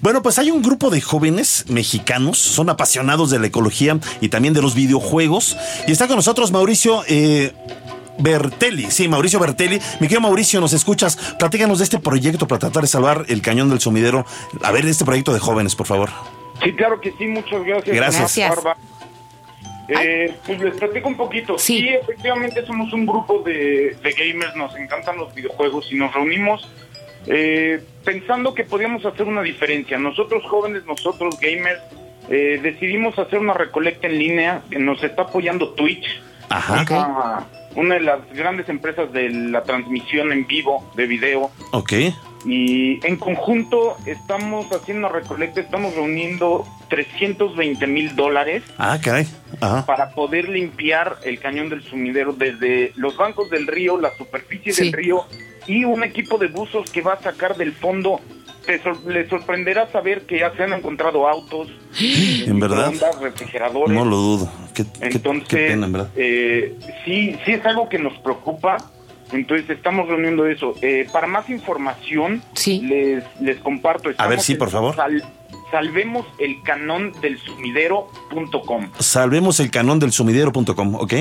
[0.00, 4.54] Bueno, pues hay un grupo de jóvenes mexicanos, son apasionados de la ecología y también
[4.54, 5.56] de los videojuegos.
[5.86, 7.52] Y está con nosotros Mauricio eh,
[8.18, 8.90] Bertelli.
[8.90, 9.80] Sí, Mauricio Bertelli.
[10.00, 11.16] Mi querido Mauricio, ¿nos escuchas?
[11.38, 14.26] Platícanos de este proyecto para tratar de salvar el cañón del sumidero.
[14.62, 16.10] A ver, este proyecto de jóvenes, por favor.
[16.62, 17.96] Sí, claro que sí, muchas gracias.
[17.96, 18.20] Gracias.
[18.20, 18.50] Gracias.
[18.50, 18.76] Barba.
[19.88, 21.58] Eh, pues les platico un poquito.
[21.58, 21.78] Sí.
[21.78, 26.68] Sí, efectivamente somos un grupo de, de gamers, nos encantan los videojuegos y nos reunimos
[27.26, 29.98] eh, pensando que podíamos hacer una diferencia.
[29.98, 31.80] Nosotros jóvenes, nosotros gamers,
[32.28, 36.06] eh, decidimos hacer una recolecta en línea, que nos está apoyando Twitch,
[36.48, 36.82] Ajá.
[36.82, 37.46] Una,
[37.82, 41.50] una de las grandes empresas de la transmisión en vivo de video.
[41.72, 41.92] Ok.
[42.44, 49.26] Y en conjunto estamos haciendo una recolecta, estamos reuniendo 320 mil dólares Ah, caray.
[49.60, 49.84] Ajá.
[49.84, 54.84] para poder limpiar el cañón del sumidero desde los bancos del río, la superficie Sí.
[54.84, 55.24] del río
[55.66, 58.20] y un equipo de buzos que va a sacar del fondo.
[58.64, 61.68] Te sor- les sorprenderá saber que ya se han encontrado autos,
[62.00, 62.90] ¿En verdad?
[62.90, 63.94] microondas, refrigeradores.
[63.96, 64.50] No lo dudo.
[64.74, 66.10] Qué, Entonces, qué pena, en verdad.
[66.16, 66.74] eh,
[67.04, 68.78] sí, sí es algo que nos preocupa.
[69.32, 70.74] Entonces estamos reuniendo eso.
[70.82, 72.80] Eh, para más información, Sí.
[72.80, 74.08] les, les comparto.
[74.18, 74.96] A ver, estamos sí, por favor.
[74.96, 75.22] sal-
[75.70, 78.90] salvemos el canón del sumidero.com.
[78.98, 81.12] Salvemos el canón del sumidero.com, ¿ok?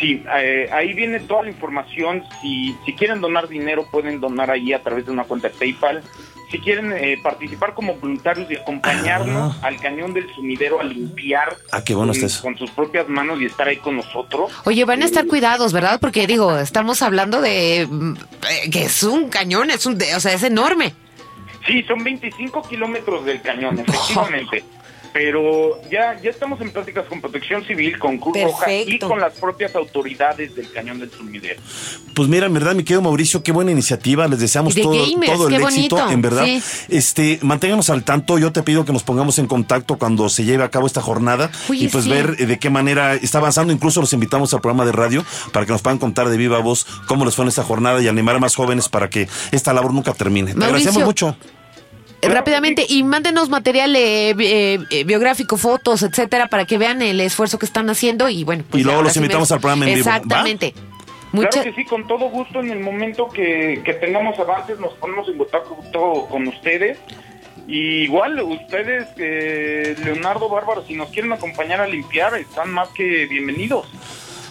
[0.00, 2.24] Sí, eh, ahí viene toda la información.
[2.40, 6.02] Si, si quieren donar dinero, pueden donar ahí a través de una cuenta de PayPal.
[6.50, 9.66] Si quieren eh, participar como voluntarios y acompañarnos Ah.
[9.68, 13.68] al cañón del sumidero a limpiar Ah, qué bueno con, sus propias manos y estar
[13.68, 14.50] ahí con nosotros.
[14.64, 15.98] Oye, van a estar cuidados, ¿verdad?
[16.00, 17.88] Porque digo, estamos hablando de eh,
[18.72, 20.92] que es un cañón, es un, de- o sea, es enorme.
[21.66, 24.64] Sí, son 25 kilómetros del cañón, efectivamente.
[25.12, 29.34] Pero ya, ya estamos en pláticas con Protección Civil, con Cruz Roja y con las
[29.34, 31.60] propias autoridades del cañón del sumidero.
[32.14, 34.28] Pues mira, en verdad, mi querido Mauricio, qué buena iniciativa.
[34.28, 36.44] Les deseamos todo, gamers, todo el éxito, bonito, en verdad.
[36.44, 36.62] sí.
[36.88, 38.38] Este, manténganos al tanto.
[38.38, 41.50] Yo te pido que nos pongamos en contacto cuando se lleve a cabo esta jornada
[41.70, 42.10] y pues sí.
[42.10, 43.72] ver eh, de qué manera está avanzando.
[43.72, 46.86] Incluso los invitamos al programa de radio para que nos puedan contar de viva voz
[47.06, 49.92] cómo les fue en esta jornada y animar a más jóvenes para que esta labor
[49.92, 50.52] nunca termine.
[50.52, 51.36] Te Mauricio, agradecemos mucho.
[52.22, 57.58] Rápidamente, y mándenos material eh, eh, eh, biográfico, fotos, etcétera, para que vean el esfuerzo
[57.58, 58.64] que están haando y bueno.
[58.68, 60.08] pues Y luego los invitamos me- al programa en vivo.
[60.08, 60.74] Exactamente.
[61.32, 62.60] Mucha- Claro que sí, con todo gusto.
[62.60, 66.98] En el momento que, que tengamos avances, nos ponemos en contacto con ustedes.
[67.68, 73.26] Y igual, ustedes, eh, Leonardo Bárbaro, si nos quieren acompañar a limpiar, están más que
[73.26, 73.86] bienvenidos.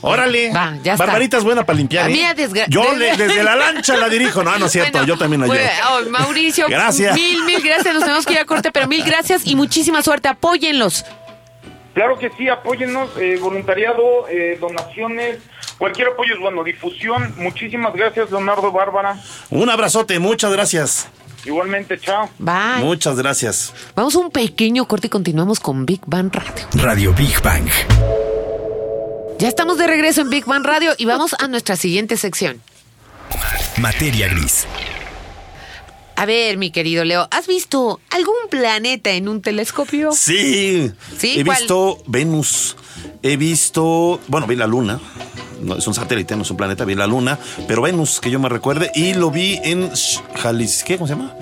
[0.02, 0.52] Órale.
[0.54, 1.06] Va, ya está.
[1.06, 2.06] Barbarita es buena para limpiar.
[2.06, 2.14] A ¿eh?
[2.14, 4.44] mí a desgra- Yo le- desde la lancha la dirijo.
[4.44, 4.92] No, no es cierto.
[4.94, 6.08] Bueno, yo también la pues, llevo.
[6.08, 7.14] oh, Mauricio, Gracias.
[7.16, 7.94] mil, mil gracias.
[7.94, 10.28] Nos tenemos que ir a corte, pero mil gracias y muchísima suerte.
[10.30, 11.06] Apóyenlos.
[11.94, 15.40] Claro que sí, apóyennos, eh, voluntariado, eh, donaciones,
[15.78, 17.34] cualquier apoyo es bueno, difusión.
[17.38, 19.18] Muchísimas gracias, Leonardo Bárbara.
[19.50, 20.18] Un abrazote.
[20.20, 21.08] Muchas gracias.
[21.46, 22.30] Igualmente, chao.
[22.38, 22.84] Bye.
[22.84, 23.74] Muchas gracias.
[23.96, 26.68] Vamos a un pequeño corte y continuamos con Big Bang Radio.
[26.76, 27.68] Radio Big Bang.
[29.40, 32.62] Ya estamos de regreso en Big Bang Radio y vamos a nuestra siguiente sección.
[33.78, 34.66] Materia gris.
[36.18, 40.12] A ver, mi querido Leo, ¿has visto algún planeta en un telescopio?
[40.12, 40.92] Sí.
[41.18, 41.40] ¿Sí?
[41.40, 41.58] He ¿Cuál?
[41.60, 42.76] visto Venus.
[43.24, 44.20] He visto.
[44.28, 45.00] Bueno, vi la Luna.
[45.62, 46.84] No, es un satélite, no es un planeta.
[46.84, 47.40] Vi la Luna.
[47.68, 48.92] Pero Venus, que yo me recuerde.
[48.94, 50.84] Y lo vi en Sh- Jalis.
[50.84, 50.98] ¿Qué?
[50.98, 51.34] ¿Cómo se llama?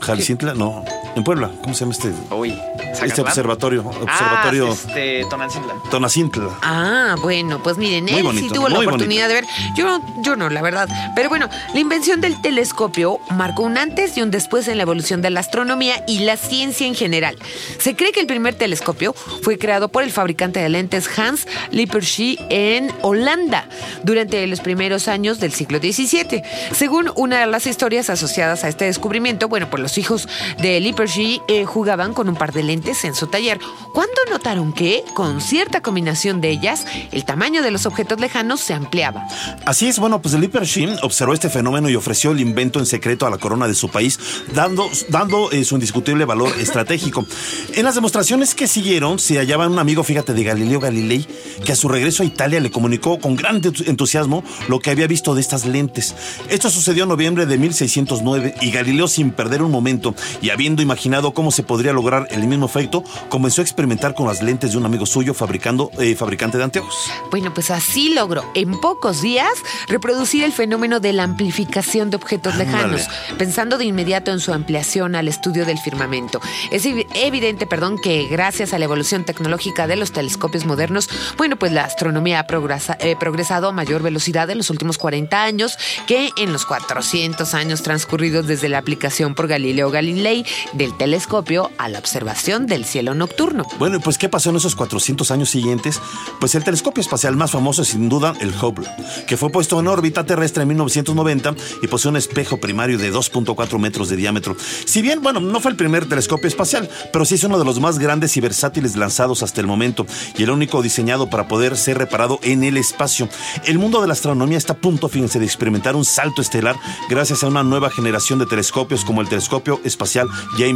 [0.00, 0.54] Jalisintla.
[0.54, 0.84] No.
[1.14, 1.50] En Puebla.
[1.62, 2.10] ¿Cómo se llama este?
[2.30, 2.58] Uy,
[3.02, 3.82] Este observatorio.
[3.86, 5.74] Observatorio Ah, este, Tonantzintla.
[5.90, 6.48] Tonacintla.
[6.62, 9.44] Ah, bueno, pues miren, Muy él bonito, sí tuvo la muy oportunidad de ver.
[9.76, 10.88] Yo, yo no, la verdad.
[11.14, 15.20] Pero bueno, la invención del telescopio marcó un antes y un después en la evolución
[15.20, 17.36] de la astronomía y la ciencia en general.
[17.78, 22.38] Se cree que el primer telescopio fue creado por el fabricante de lentes Hans Lippershey
[22.48, 23.66] en Holanda
[24.02, 26.42] durante los primeros años del siglo XVII.
[26.74, 30.26] Según una de las historias asociadas a este descubrimiento, bueno, pues los hijos
[30.60, 33.58] de Lippershey eh, jugaban con un par de lentes en su taller.
[33.92, 38.74] Cuando notaron que, con cierta combinación de ellas, el tamaño de los objetos lejanos se
[38.74, 39.26] ampliaba.
[39.66, 43.26] Así es, bueno, pues Lipper Shin observó este fenómeno y ofreció el invento en secreto
[43.26, 44.18] a la corona de su país,
[44.54, 47.26] dando, dando eh, su indiscutible valor estratégico.
[47.74, 51.26] En las demostraciones que siguieron, se hallaba un amigo, fíjate, de Galileo Galilei,
[51.64, 55.06] que a su regreso a Italia le comunicó con gran entu- entusiasmo lo que había
[55.06, 56.14] visto de estas lentes.
[56.48, 60.91] Esto sucedió en noviembre de 1609 y Galileo, sin perder un momento y habiendo imaginado
[61.34, 64.84] cómo se podría lograr el mismo efecto, comenzó a experimentar con las lentes de un
[64.86, 66.94] amigo suyo fabricando, eh, fabricante de anteojos.
[67.30, 69.52] Bueno, pues así logró en pocos días
[69.88, 72.70] reproducir el fenómeno de la amplificación de objetos Ándale.
[72.70, 76.40] lejanos, pensando de inmediato en su ampliación al estudio del firmamento.
[76.70, 81.56] Es evi- evidente, perdón, que gracias a la evolución tecnológica de los telescopios modernos, bueno,
[81.56, 85.76] pues la astronomía ha progresa- eh, progresado a mayor velocidad en los últimos 40 años
[86.06, 90.44] que en los 400 años transcurridos desde la aplicación por Galileo Galilei
[90.82, 93.64] del telescopio a la observación del cielo nocturno.
[93.78, 96.00] Bueno, y pues ¿qué pasó en esos 400 años siguientes?
[96.40, 98.88] Pues el telescopio espacial más famoso es sin duda el Hubble,
[99.28, 103.78] que fue puesto en órbita terrestre en 1990 y posee un espejo primario de 2.4
[103.78, 104.56] metros de diámetro.
[104.84, 107.78] Si bien, bueno, no fue el primer telescopio espacial, pero sí es uno de los
[107.78, 110.04] más grandes y versátiles lanzados hasta el momento
[110.36, 113.28] y el único diseñado para poder ser reparado en el espacio.
[113.66, 116.74] El mundo de la astronomía está a punto, fíjense, de experimentar un salto estelar
[117.08, 120.71] gracias a una nueva generación de telescopios como el telescopio espacial James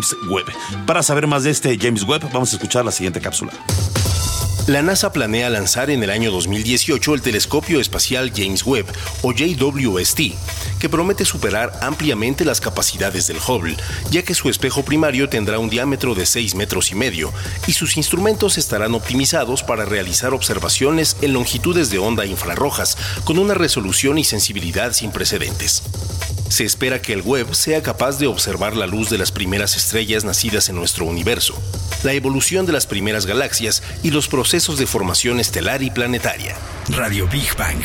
[0.87, 3.53] Para saber más de este James Webb, vamos a escuchar la siguiente cápsula.
[4.67, 8.87] La NASA planea lanzar en el año 2018 el telescopio espacial James Webb,
[9.23, 10.21] o JWST,
[10.81, 13.77] que promete superar ampliamente las capacidades del Hubble,
[14.11, 17.33] ya que su espejo primario tendrá un diámetro de 6 metros y medio,
[17.69, 23.55] y sus instrumentos estarán optimizados para realizar observaciones en longitudes de onda infrarrojas, con una
[23.55, 25.85] resolución y sensibilidad sin precedentes.
[26.49, 30.25] Se espera que el Webb sea capaz de observar la luz de las primeras estrellas
[30.25, 31.55] nacidas en nuestro universo,
[32.03, 36.57] la evolución de las primeras galaxias y los procesos de formación estelar y planetaria.
[36.89, 37.83] Radio Big Bang.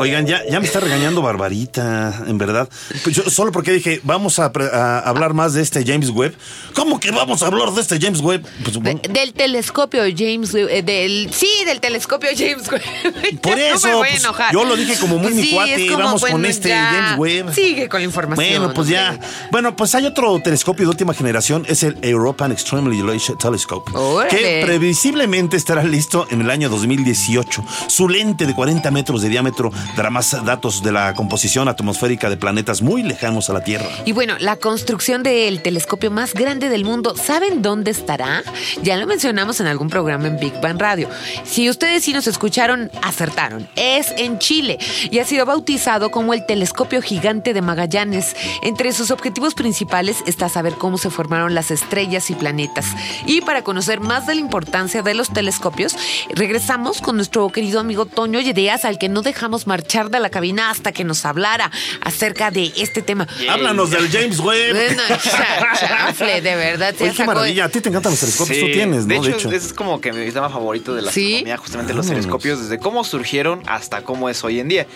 [0.00, 2.68] Oigan, ya, ya me está regañando Barbarita, en verdad.
[3.04, 6.34] Pues yo, solo porque dije, vamos a, a hablar más de este James Webb.
[6.74, 8.46] ¿Cómo que vamos a hablar de este James Webb?
[8.64, 13.40] Pues, De- del telescopio James Webb, eh, del sí, del telescopio James Webb.
[13.42, 15.98] Por eso, no me voy a pues, yo lo dije como muy mi cuate, como,
[16.04, 16.90] vamos con este ya.
[16.92, 17.54] James Webb.
[17.54, 18.58] Sigue con la información.
[18.58, 19.20] Bueno, pues ya.
[19.50, 24.30] Bueno, pues hay otro telescopio de última generación, es el European Extremely Large Telescope, Órale.
[24.30, 27.62] que previsiblemente estará listo en el año 2018.
[27.88, 32.36] Su lente de 40 metros de diámetro dará más datos de la composición atmosférica de
[32.36, 33.88] planetas muy lejanos a la Tierra.
[34.04, 38.42] Y bueno, la construcción del telescopio más grande del mundo, ¿saben dónde estará?
[38.82, 41.08] Ya lo mencionamos en algún programa en Big Bang Radio.
[41.44, 43.68] Si ustedes sí nos escucharon, acertaron.
[43.76, 44.78] Es en Chile
[45.10, 48.36] y ha sido bautizado como el telescopio gigante de Magallanes.
[48.62, 52.86] Entre sus objetivos principales está saber cómo se formaron las estrellas y planetas.
[53.26, 55.96] Y para conocer más de la importancia de los telescopios,
[56.34, 60.70] regresamos con nuestro querido amigo Toño Yedeas, al que no dejamos marchar de la cabina
[60.70, 61.70] hasta que nos hablara
[62.02, 63.26] acerca de este tema.
[63.48, 64.74] Háblanos del James Webb.
[64.74, 66.94] Bueno, cha- chanfle, de verdad.
[67.00, 67.64] Oye, qué maravilla.
[67.64, 69.22] A ti te encantan los telescopios, tú tienes, ¿no?
[69.22, 71.26] De hecho, es como que mi tema favorito de la ¿Sí?
[71.34, 72.22] astronomía, justamente los Vámonos.
[72.26, 74.86] telescopios, desde cómo surgieron hasta cómo es hoy en día.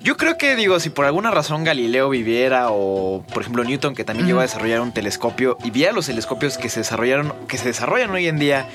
[0.00, 4.04] Yo creo que, digo, si por alguna razón Galileo viviera o, por ejemplo, Newton, que
[4.04, 7.64] también llegó a desarrollar un telescopio y viera los telescopios que se desarrollaron, que se
[7.64, 8.68] desarrollan hoy en día,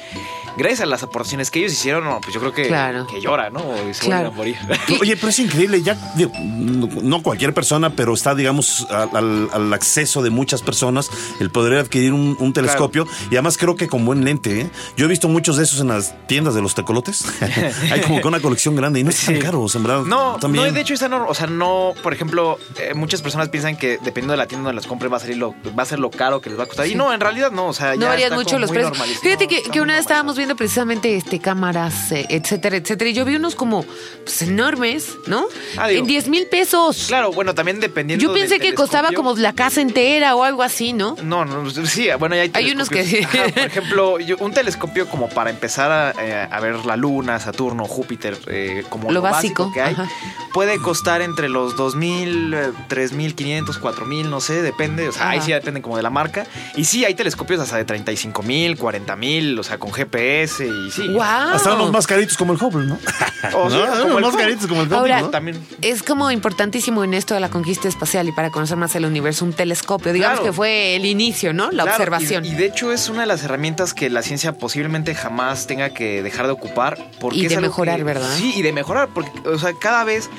[0.58, 3.08] gracias a las aportaciones que ellos hicieron, pues yo creo que, Claro.
[3.08, 3.60] que llora, ¿no?
[3.62, 4.28] O se Claro.
[4.28, 4.58] a morir.
[5.02, 5.53] Oye, pero es increíble,
[5.84, 11.80] ya, digo, no cualquier persona, pero está, digamos, al, acceso de muchas personas el poder
[11.80, 14.62] adquirir un, un telescopio y además creo que con buen lente.
[14.62, 14.70] ¿eh?
[14.98, 17.26] Yo he visto muchos de esos en las tiendas de los tecolotes.
[17.92, 20.04] Hay como que una colección grande y no es tan caro, en verdad.
[20.04, 20.66] No, también.
[20.66, 23.98] no, de hecho, esa no, o sea, no, por ejemplo, eh, muchas personas piensan que
[23.98, 26.10] dependiendo de la tienda donde las compren va a salir lo, va a ser lo
[26.10, 26.88] caro que les va a costar.
[26.88, 28.98] Y no, en realidad no, o sea, No ya varían está mucho los precios.
[29.22, 33.10] Fíjate que, una vez estábamos viendo precisamente este cámaras, eh, etcétera, etcétera.
[33.10, 33.86] Y yo vi unos como
[34.24, 35.33] pues, enormes, ¿no?
[35.78, 37.06] Ah, digo, en 10 mil pesos.
[37.08, 38.24] Claro, bueno, también dependiendo.
[38.24, 41.16] yo pensé del que costaba como la casa entera o algo así, ¿no?
[41.24, 43.32] No, no, sí, bueno, ya hay Hay unos que telescopios.
[43.32, 43.38] sí.
[43.40, 47.40] Ajá, por ejemplo, yo- un telescopio como para empezar a, eh, a ver la Luna,
[47.40, 50.10] Saturno, Júpiter, eh, como Lo lo, básico, básico, que hay, ajá.
[50.54, 55.08] puede costar entre los 2.000, eh, 3.500, 4.000, no sé, depende.
[55.08, 56.46] O sea, ahí sí ya depende como de la marca.
[56.76, 61.08] Y sí, hay telescopios hasta de 35.000, 40.000, o sea, con GPS y sí.
[61.10, 61.22] ¡Wow!
[61.22, 63.00] Hasta unos más caritos como el Hubble, ¿no?
[63.56, 64.04] O sea, ¿No?
[64.04, 65.30] como el más caritos como el Hubble, Ahora, ¿no?
[65.32, 65.60] también.
[65.82, 69.46] es como importantísimo en esto de la conquista espacial y para conocer más el universo,
[69.46, 70.14] un telescopio.
[70.14, 70.52] Digamos Claro.
[70.52, 71.72] que fue el inicio, ¿no?
[71.72, 72.46] La Claro, observación.
[72.46, 75.90] Y, y de hecho es una de las herramientas que la ciencia posiblemente jamás tenga
[75.92, 76.98] que dejar de ocupar.
[77.20, 78.30] Porque Y es de algo mejorar, que- ¿verdad?
[78.38, 79.10] Sí, y de mejorar.
[79.14, 80.30] Porque, o sea, cada vez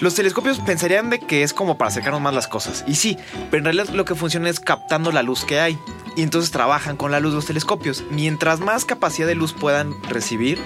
[0.00, 2.84] los telescopios pensarían de que es como para acercarnos más las cosas.
[2.86, 3.16] Y sí,
[3.50, 5.78] pero en realidad lo que funciona es captando la luz que hay.
[6.16, 8.04] Y entonces trabajan con la luz los telescopios.
[8.10, 10.58] Mientras más capacidad de luz puedan recibir,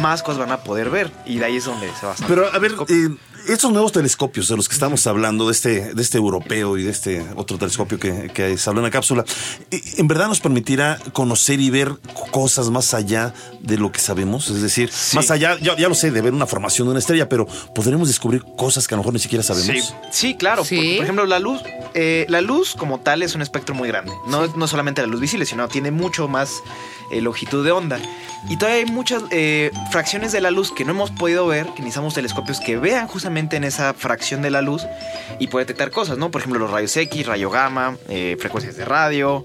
[0.00, 1.12] más cosas van a poder ver.
[1.26, 2.24] Y de ahí es donde se basa.
[2.26, 3.10] Pero a ver, eh,
[3.48, 6.90] estos nuevos telescopios de los que estamos hablando, de este, de este europeo y de
[6.90, 9.24] este otro telescopio que, que se habló en la cápsula,
[9.70, 11.92] eh, ¿en verdad nos permitirá conocer y ver
[12.30, 14.50] cosas más allá de lo que sabemos?
[14.50, 17.28] Es decir, más allá, ya, ya lo sé, de ver una formación de una estrella,
[17.28, 19.66] pero podremos descubrir cosas que a lo mejor ni siquiera sabemos.
[19.66, 20.64] Sí, sí claro.
[20.64, 20.76] Sí.
[20.76, 21.60] Por, por ejemplo, la luz,
[21.94, 24.12] eh, la luz como tal es un espectro muy grande.
[24.26, 26.62] No, no solamente la luz visible, sino tiene mucho más
[27.10, 27.98] eh, longitud de onda.
[28.48, 31.80] Y todavía hay muchas eh, fracciones de la luz que no hemos podido ver, que
[31.80, 34.86] necesitamos telescopios que vean justamente en esa fracción de la luz
[35.38, 36.30] y puede detectar cosas, ¿no?
[36.30, 39.44] Por ejemplo, los rayos X, rayo gamma, eh, frecuencias de radio.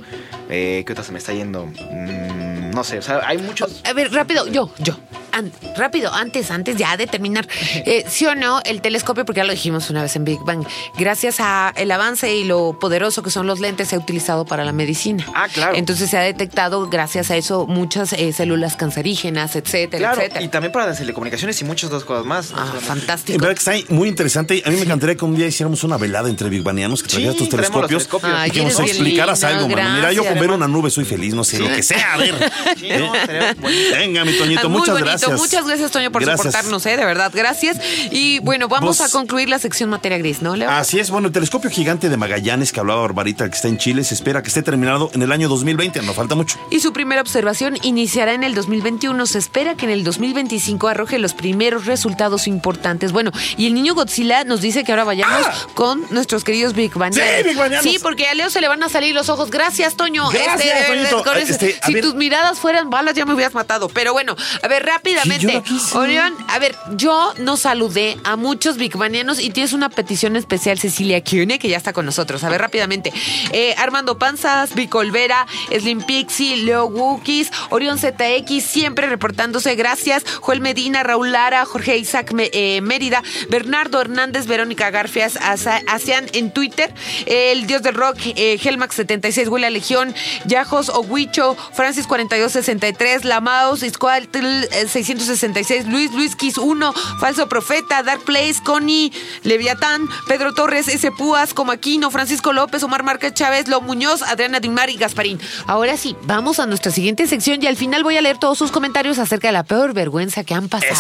[0.50, 1.66] Eh, ¿Qué otra se me está yendo?
[1.66, 3.82] Mm, no sé, o sea, hay muchos.
[3.86, 4.96] A ver, rápido, yo, yo.
[5.32, 7.48] An- rápido, antes, antes ya de terminar.
[7.86, 8.60] Eh, ¿Sí o no?
[8.66, 10.66] El telescopio, porque ya lo dijimos una vez en Big Bang,
[10.98, 14.66] gracias a el avance y lo poderoso que son los lentes, se ha utilizado para
[14.66, 15.26] la medicina.
[15.34, 15.76] Ah, claro.
[15.76, 20.42] Entonces se ha detectado, gracias a eso, muchas eh, células cancerígenas, etcétera, Claro, etcétera.
[20.44, 22.52] y también para las telecomunicaciones y muchas otras cosas más.
[22.56, 23.40] Ah, En fantástico.
[23.40, 24.62] verdad que está muy interesante.
[24.66, 27.40] A mí me encantaría que un día hiciéramos una velada entre bigbanianos, que trajeras Sí,
[27.40, 28.34] tus telescopios telescopios.
[28.36, 29.96] Ay, y que nos explicaras lindo, algo, mano.
[29.96, 30.42] Mira, yo con gracias.
[30.42, 32.14] ver una nube soy feliz, no sé, lo que sea.
[32.14, 32.36] A ver.
[32.78, 33.96] Sí, no, estaría bonito.
[33.96, 35.06] Venga, mi Toñito, Ah, muchas bonito.
[35.28, 35.40] Gracias.
[35.40, 36.54] Muchas gracias, Toño, por Gracias.
[36.54, 36.98] soportarnos, ¿eh?
[36.98, 37.78] De verdad, gracias.
[38.12, 40.70] Y bueno, vamos Vos- a concluir la sección materia gris, ¿no, Leo?
[40.70, 44.04] Así es, bueno, el telescopio gigante de Magallanes que hablaba Barbarita, que está en Chile,
[44.04, 46.58] se espera que esté terminado en el año 2020, no falta mucho.
[46.70, 49.26] Y su primera observación iniciará en el 2021.
[49.26, 53.12] Se espera que en el 2025 arroje los primeros resultados importantes.
[53.12, 57.14] Bueno, y el niño Godzilla nos dice que ahora vayamos con nuestros queridos Big Bang.
[57.18, 57.22] Ah.
[57.40, 57.84] Sí, Big Bangianos.
[57.84, 59.50] Sí, porque a Leo se le van a salir los ojos.
[59.50, 60.30] Gracias, Toño.
[60.30, 60.58] Gracias,
[60.90, 61.34] verdad, Toñito.
[61.34, 62.04] ese- este, si ver.
[62.04, 63.90] tus miradas fueran balas, ya me hubieras matado.
[63.90, 65.64] Pero bueno, a ver, Sí, rápidamente.
[65.94, 66.00] no.
[66.00, 70.80] Orión, a ver, yo no saludé a muchos Big Banianos y tienes una petición especial,
[70.80, 72.44] Cecilia Kiune, que ya está con nosotros.
[72.44, 73.12] A ver, rápidamente.
[73.52, 79.76] Eh, Armando Panzas, Vic Olvera, Slim Pixie, Leo Wookies, Orión ZX, siempre reportándose.
[79.76, 80.24] Gracias.
[80.42, 86.94] Joel Medina, Raúl Lara, Jorge Isaac eh, Mérida, Bernardo Hernández, Verónica Garfias, Asian en Twitter,
[87.26, 90.14] el Dios del Rock, eh, Helmax76, Huela Legión,
[90.46, 98.22] Yajos Oguicho, Francis 4263, Lamaus, Iscoatl eh, 666, Luis Luis Kiss 1, Falso Profeta, Dark
[98.24, 99.12] Place, Connie,
[99.44, 101.12] Leviatán, Pedro Torres, S.
[101.12, 105.40] Púas, Comaquino, Francisco López, Omar Márquez Chávez, Lo Muñoz, Adriana Dimar y Gasparín.
[105.68, 108.72] Ahora sí, vamos a nuestra siguiente sección y al final voy a leer todos sus
[108.72, 110.94] comentarios acerca de la peor vergüenza que han pasado.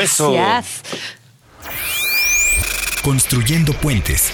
[0.00, 0.82] Eso, Gracias.
[0.82, 0.96] eso.
[3.02, 4.32] Construyendo puentes.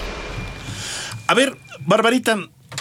[1.28, 2.36] A ver, Barbarita,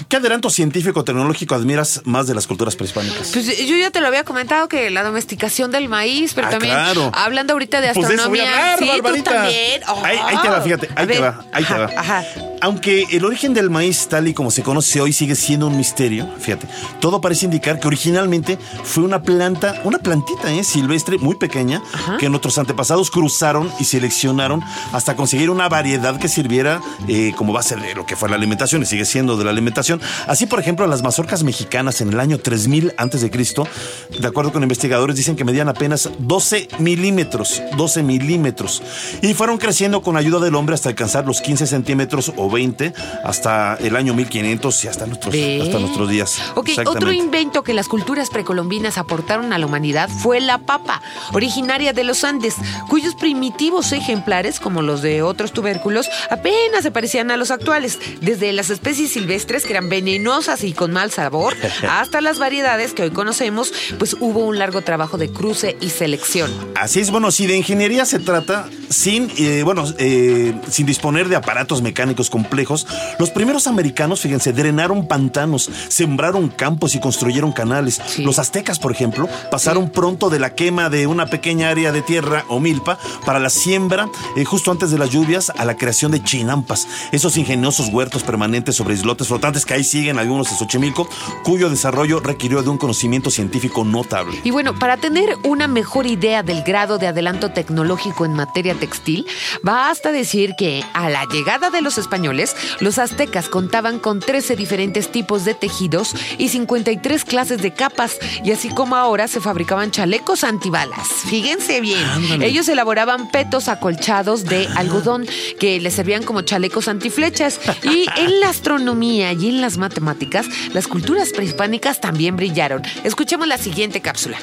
[0.09, 3.29] ¿qué adelanto científico-tecnológico admiras más de las culturas prehispánicas?
[3.33, 6.73] Pues yo ya te lo había comentado que la domesticación del maíz, pero Ah, también
[6.73, 7.11] claro.
[7.13, 8.69] hablando ahorita de Pues de eso voy astronomía.
[8.69, 9.81] a hablar, sí, tú también.
[10.03, 11.89] Ahí, ahí te va, fíjate, A ahí te ver, va, ahí te va.
[11.97, 12.23] Ajá.
[12.61, 16.27] Aunque el origen del maíz, tal y como se conoce hoy, sigue siendo un misterio,
[16.39, 16.67] fíjate,
[16.99, 20.63] todo parece indicar que originalmente fue una planta, una plantita ¿eh?
[20.63, 21.81] silvestre muy pequeña,
[22.19, 24.61] que nuestros antepasados cruzaron y seleccionaron
[24.93, 28.81] hasta conseguir una variedad que sirviera eh, como base de lo que fue la alimentación
[28.81, 29.84] y sigue siendo de la alimentación.
[30.27, 35.15] Así, por ejemplo, las mazorcas mexicanas en el año 3000 antes de acuerdo con investigadores,
[35.15, 38.81] dicen que medían apenas 12 milímetros, 12 milímetros,
[39.21, 43.75] y fueron creciendo con ayuda del hombre hasta alcanzar los 15 centímetros o 20 hasta
[43.75, 45.59] el año 1500 y hasta nuestros, Ve.
[45.61, 46.41] hasta nuestros días.
[46.55, 51.01] Ok, otro invento que las culturas precolombinas aportaron a la humanidad fue la papa,
[51.33, 52.55] originaria de los Andes,
[52.89, 58.53] cuyos primitivos ejemplares, como los de otros tubérculos, apenas se parecían a los actuales, desde
[58.53, 61.53] las especies silvestres que eran venenosas y con mal sabor,
[61.89, 66.49] hasta las variedades que hoy conocemos, pues hubo un largo trabajo de cruce y selección.
[66.75, 71.35] Así es, bueno, si de ingeniería se trata, sin, eh, bueno, eh, sin disponer de
[71.35, 72.87] aparatos mecánicos complejos,
[73.19, 78.01] los primeros americanos, fíjense, drenaron pantanos, sembraron campos y construyeron canales.
[78.07, 78.23] Sí.
[78.23, 82.45] Los aztecas, por ejemplo, pasaron pronto de la quema de una pequeña área de tierra
[82.47, 86.23] o milpa para la siembra eh, justo antes de las lluvias a la creación de
[86.23, 91.09] chinampas, esos ingeniosos huertos permanentes sobre islotes flotantes que ahí siguen algunos de Xochimilco,
[91.43, 94.39] cuyo desarrollo requirió de un conocimiento científico notable.
[94.43, 99.25] Y bueno, para tener una mejor idea del grado de adelanto tecnológico en materia textil,
[99.63, 105.11] basta decir que a la llegada de los españoles, los aztecas contaban con 13 diferentes
[105.11, 110.43] tipos de tejidos y 53 clases de capas, y así como ahora se fabricaban chalecos
[110.43, 111.07] antibalas.
[111.29, 112.45] Fíjense bien, Ándale.
[112.47, 115.25] ellos elaboraban petos acolchados de algodón
[115.59, 117.59] que les servían como chalecos antiflechas.
[117.83, 122.81] Y en la astronomía y en las matemáticas, las culturas prehispánicas también brillaron.
[123.03, 124.37] Escuchemos la siguiente cápsula.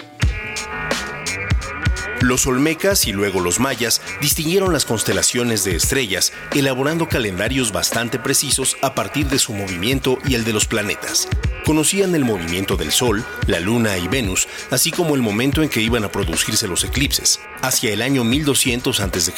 [2.23, 8.77] Los olmecas y luego los mayas distinguieron las constelaciones de estrellas, elaborando calendarios bastante precisos
[8.81, 11.27] a partir de su movimiento y el de los planetas.
[11.65, 15.81] Conocían el movimiento del Sol, la Luna y Venus, así como el momento en que
[15.81, 17.41] iban a producirse los eclipses.
[17.61, 19.33] Hacia el año 1200 a.C.,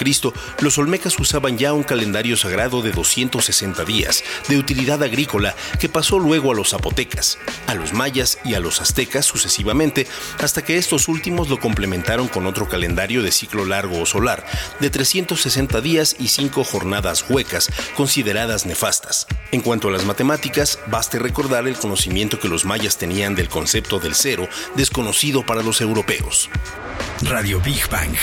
[0.60, 6.18] los olmecas usaban ya un calendario sagrado de 260 días, de utilidad agrícola, que pasó
[6.18, 10.06] luego a los zapotecas, a los mayas y a los aztecas sucesivamente,
[10.38, 14.44] hasta que estos últimos lo complementaron con otro calendario de ciclo largo o solar,
[14.80, 19.28] de 360 días y 5 jornadas huecas, consideradas nefastas.
[19.52, 24.00] En cuanto a las matemáticas, baste recordar el conocimiento que los mayas tenían del concepto
[24.00, 26.50] del cero, desconocido para los europeos.
[27.22, 28.16] Radio Big Bang.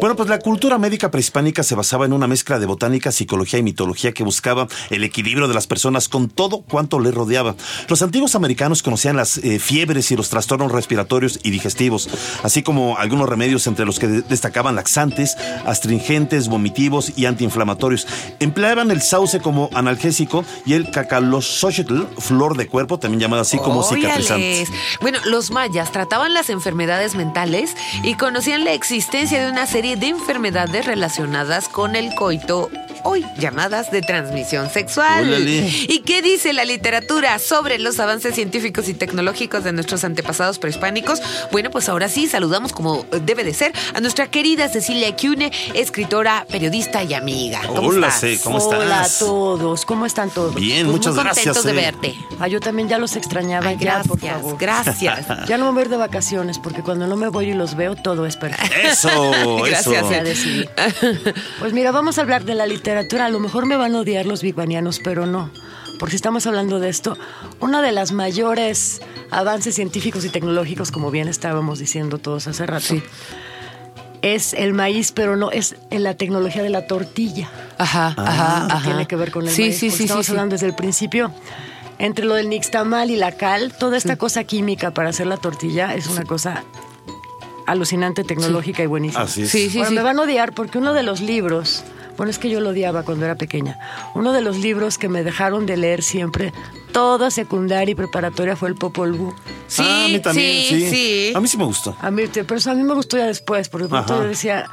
[0.00, 3.62] Bueno, pues la cultura médica prehispánica se basaba en una mezcla de botánica, psicología y
[3.62, 7.54] mitología que buscaba el equilibrio de las personas con todo cuanto le rodeaba.
[7.86, 12.08] Los antiguos americanos conocían las eh, fiebres y los trastornos respiratorios y digestivos,
[12.42, 15.36] así como algunos remedios entre los que destacaban laxantes,
[15.66, 18.06] astringentes, vomitivos y antiinflamatorios.
[18.38, 23.82] Empleaban el sauce como analgésico y el cacalosochitl, flor de cuerpo, también llamada así como
[23.82, 24.66] cicatrizante.
[25.02, 30.08] Bueno, los mayas trataban las enfermedades mentales y conocían la existencia de una serie de
[30.08, 32.70] enfermedades relacionadas con el coito
[33.02, 35.34] hoy llamadas de transmisión sexual.
[35.48, 41.22] ¿Y qué dice la literatura sobre los avances científicos y tecnológicos de nuestros antepasados prehispánicos?
[41.50, 46.44] Bueno, pues ahora sí, saludamos como debe de ser a nuestra querida Cecilia Cune, escritora,
[46.50, 47.62] periodista y amiga.
[47.66, 48.40] ¿Cómo Hola, estás?
[48.44, 49.18] ¿cómo Hola a estás?
[49.20, 50.54] todos, ¿cómo están todos?
[50.54, 51.56] Bien, Pues muchas muy gracias.
[51.56, 52.14] contentos de verte.
[52.38, 54.58] Ah, yo también ya los extrañaba, Ay, ya, por gracias, favor.
[54.58, 55.26] gracias.
[55.48, 57.74] Ya no me voy a ir de vacaciones porque cuando no me voy y los
[57.76, 58.76] veo todo es perfecto.
[58.82, 59.90] Eso, eso.
[59.90, 60.64] Gracias, Ya decidí.
[61.58, 63.26] Pues mira, vamos a hablar de la literatura.
[63.26, 65.50] A lo mejor me van a odiar los bigbanianos, pero no.
[65.98, 67.18] Porque si estamos hablando de esto,
[67.60, 72.94] una de las mayores avances científicos y tecnológicos, como bien estábamos diciendo todos hace rato,
[74.22, 77.50] es el maíz, pero no es en la tecnología de la tortilla.
[77.76, 78.84] Ajá, ajá, que ajá.
[78.84, 79.78] tiene que ver con el sí, maíz.
[79.78, 80.32] Sí, porque sí, estamos sí, sí.
[80.32, 81.32] hablando desde el principio.
[81.98, 85.94] Entre lo del nixtamal y la cal, toda esta cosa química para hacer la tortilla
[85.94, 86.64] es una cosa
[87.66, 89.22] alucinante, tecnológica y buenísima.
[89.24, 89.50] Así es.
[89.50, 89.94] Sí, sí, sí.
[89.94, 91.84] me van a odiar porque uno de los libros,
[92.16, 93.78] bueno, es que yo lo odiaba cuando era pequeña,
[94.14, 96.52] uno de los libros que me dejaron de leer siempre,
[96.92, 99.34] toda secundaria y preparatoria, fue el Popol Vuh.
[99.68, 100.90] Sí, Ah, a mí también, sí, sí.
[100.90, 101.32] sí.
[101.34, 101.96] A mí sí me gustó.
[102.00, 104.66] A mí, pero eso a mí me gustó ya después, porque yo decía,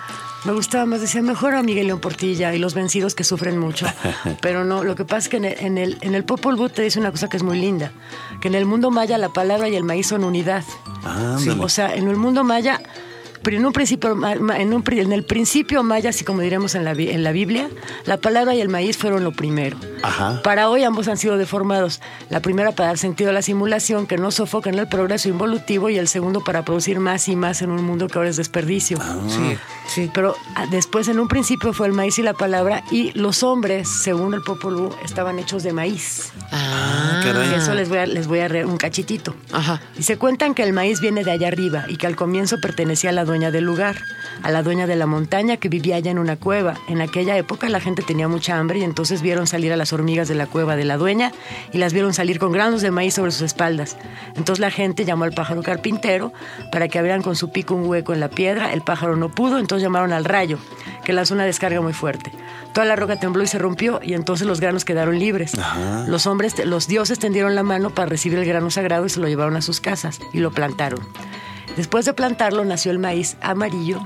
[0.46, 3.86] me gustaba más, decía, mejor a Miguel León Portilla y los vencidos que sufren mucho.
[4.42, 6.70] Pero no, lo que pasa es que en el, en el, en el Popol Vuh
[6.70, 7.92] te dice una cosa que es muy linda,
[8.42, 10.64] que en el mundo maya la palabra y el maíz son unidad.
[11.04, 11.62] Ándale.
[11.64, 12.82] O sea, en el mundo maya,
[13.56, 17.24] en un principio, en, un, en el principio maya, así como diremos en la, en
[17.24, 17.70] la Biblia,
[18.06, 19.78] la palabra y el maíz fueron lo primero.
[20.04, 20.42] Ajá.
[20.44, 22.02] Para hoy ambos han sido deformados.
[22.30, 25.98] La primera para dar sentido a la simulación, que no sofocan el progreso involutivo, y
[25.98, 28.98] el segundo para producir más y más en un mundo que ahora es desperdicio.
[29.28, 30.12] Sí, sí.
[30.14, 33.88] Pero ah, después, en un principio, fue el maíz y la palabra, y los hombres,
[34.04, 36.32] según el Popol Vuh, estaban hechos de maíz.
[36.52, 37.52] Ah, caray.
[37.52, 39.36] Y eso les voy a, les voy a re- un cachitito.
[39.52, 39.82] Ajá.
[39.98, 43.12] Y se cuentan que el maíz viene de allá arriba y que al comienzo pertenecía
[43.12, 43.98] a la dueña del lugar,
[44.42, 46.76] a la dueña de la montaña que vivía allá en una cueva.
[46.88, 50.28] En aquella época la gente tenía mucha hambre y entonces vieron salir a las hormigas
[50.28, 51.32] de la cueva de la dueña
[51.72, 53.98] y las vieron salir con granos de maíz sobre sus espaldas.
[54.36, 56.34] Entonces la gente llamó al pájaro carpintero
[56.72, 58.74] para que abrieran con su pico un hueco en la piedra.
[58.74, 60.58] El pájaro no pudo, entonces llamaron al rayo,
[61.04, 62.32] que lanzó una descarga muy fuerte.
[62.74, 65.54] Toda la roca tembló y se rompió y entonces los granos quedaron libres.
[66.08, 69.28] Los hombres, los dioses tendieron la mano para recibir el grano sagrado y se lo
[69.28, 71.00] llevaron a sus casas y lo plantaron.
[71.78, 74.06] Después de plantarlo nació el maíz amarillo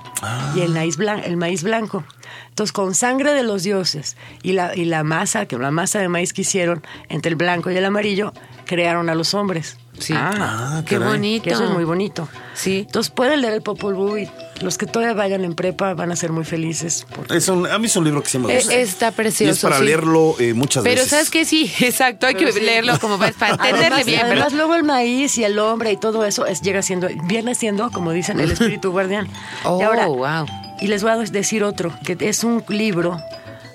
[0.55, 2.03] y el maíz, blan- el maíz blanco.
[2.49, 6.07] Entonces, con sangre de los dioses y la, y la masa, que la masa de
[6.09, 8.33] maíz que hicieron entre el blanco y el amarillo,
[8.65, 9.77] crearon a los hombres.
[9.99, 10.13] Sí.
[10.15, 11.11] Ah, Qué caray.
[11.13, 11.43] bonito.
[11.43, 12.27] Que eso es muy bonito.
[12.55, 12.85] Sí.
[12.87, 14.29] Entonces, pueden leer el Popol Vuh y
[14.61, 17.05] los que todavía vayan en prepa van a ser muy felices.
[17.15, 18.73] porque- Es un- a mí es un libro que sí me Eh, gusta.
[18.75, 19.49] está precioso.
[19.51, 19.83] Y es para sí.
[19.85, 21.09] leerlo eh, muchas Pero veces.
[21.09, 22.61] sabes que sí, exacto, hay que Pero sí.
[22.61, 24.57] leerlo como para, para entenderle Además, bien, además, ¿verdad?
[24.57, 28.11] luego el maíz y el hombre y todo eso es, llega siendo, viene siendo, como
[28.11, 29.27] dicen, el espíritu guardián.
[29.65, 30.45] Oh, y ahora, wow.
[30.81, 33.21] Y les voy a decir otro, que es un libro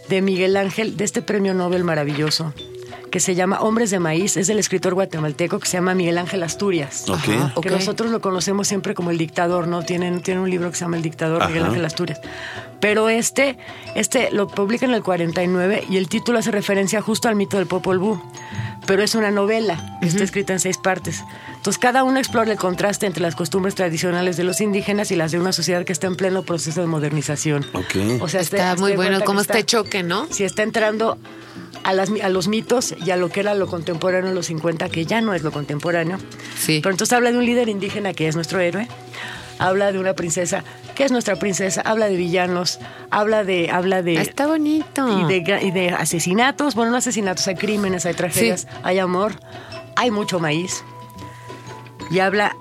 [0.08, 2.52] de Miguel Ángel, de este premio Nobel maravilloso,
[3.10, 6.42] que se llama Hombres de Maíz, es del escritor guatemalteco que se llama Miguel Ángel
[6.42, 7.08] Asturias.
[7.08, 7.28] Ok.
[7.28, 7.54] Ajá.
[7.60, 9.84] Que nosotros lo conocemos siempre como el dictador, ¿no?
[9.84, 11.64] Tienen, tiene un libro que se llama El dictador, Miguel.
[11.64, 12.20] Ángel Asturias.
[12.80, 13.56] Pero este,
[13.94, 17.66] este lo publica en el 49 y el título hace referencia justo al mito del
[17.66, 18.20] Popol Vuh.
[18.86, 21.24] Pero es una novela, está escrita en seis partes.
[21.56, 25.32] Entonces cada uno explora el contraste entre las costumbres tradicionales de los indígenas y las
[25.32, 27.66] de una sociedad que está en pleno proceso de modernización.
[27.72, 28.20] Ok.
[28.20, 30.26] O sea, Está hazte muy de bueno como que este está- choque, ¿no?
[30.30, 31.18] si está entrando
[31.82, 34.88] a, las, a los mitos y a lo que era lo contemporáneo en los 50,
[34.88, 36.18] que ya no es lo contemporáneo.
[36.58, 36.80] Sí.
[36.82, 38.86] Pero entonces habla de un líder indígena que es nuestro héroe,
[39.58, 40.64] habla de una princesa.
[40.94, 41.82] ¿Qué es nuestra princesa?
[41.84, 42.78] Habla de villanos,
[43.10, 45.06] habla de, habla de, Está bonito.
[45.20, 46.74] y de, gra- y de asesinatos.
[46.74, 49.34] Bueno, no asesinatos, hay crímenes, hay tragedias, hay amor,
[49.96, 50.82] hay mucho maíz.
[52.10, 52.54] Y habla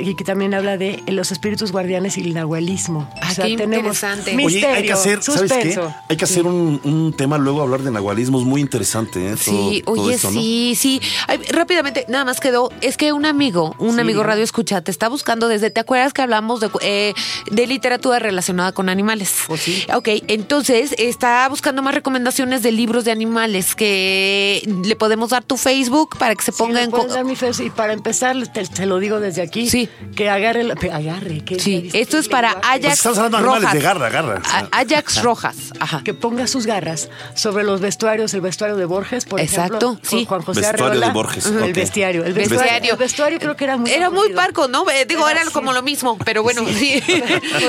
[0.00, 3.08] y que también habla de los espíritus guardianes y el nahualismo.
[3.20, 4.36] Ah, qué interesante.
[4.44, 5.80] Oye, hay que hacer, ¿sabes qué?
[6.08, 9.34] Hay que hacer un, un tema luego hablar de nahualismos muy interesante, ¿eh?
[9.36, 10.40] Todo- Sí, todo oye, esto, ¿no?
[10.40, 11.00] sí, sí.
[11.26, 12.70] Ay, rápidamente, nada más quedó.
[12.80, 15.70] Es que un amigo, un Sí, amigo radio escucha, te está buscando desde.
[15.70, 17.14] ¿Te acuerdas que hablamos de, eh,
[17.50, 19.32] de literatura relacionada con animales?
[19.46, 19.84] Pues sí.
[19.94, 25.56] Ok, entonces está buscando más recomendaciones de libros de animales que le podemos dar tu
[25.56, 26.90] Facebook para que se Sí, ponga le en.
[26.90, 27.66] dar mi Facebook.
[27.66, 29.67] Y para empezar, te, te lo digo desde aquí.
[29.68, 29.88] Sí.
[30.16, 31.44] Que agarre, la- agarre.
[31.44, 32.50] Que, Sí, esto es para.
[32.52, 33.74] Ajax Pues estamos hablando de animales Rojas.
[33.74, 34.42] de garra, garra.
[34.72, 36.02] A- Ajax Rojas, ajá.
[36.04, 40.00] Que ponga sus garras sobre los vestuarios, el vestuario de Borges, por Exacto, ejemplo.
[40.08, 40.24] sí.
[40.28, 41.06] Juan José Vestuario Arreola.
[41.08, 42.24] de Borges, El bestiario.
[42.24, 42.58] El Bestiario.
[42.60, 42.92] vestuario.
[42.92, 44.88] El vestuario creo que era muy Era muy parco, ¿no?
[44.90, 47.00] Eh, Digo, Era como lo mismo, pero bueno, sí.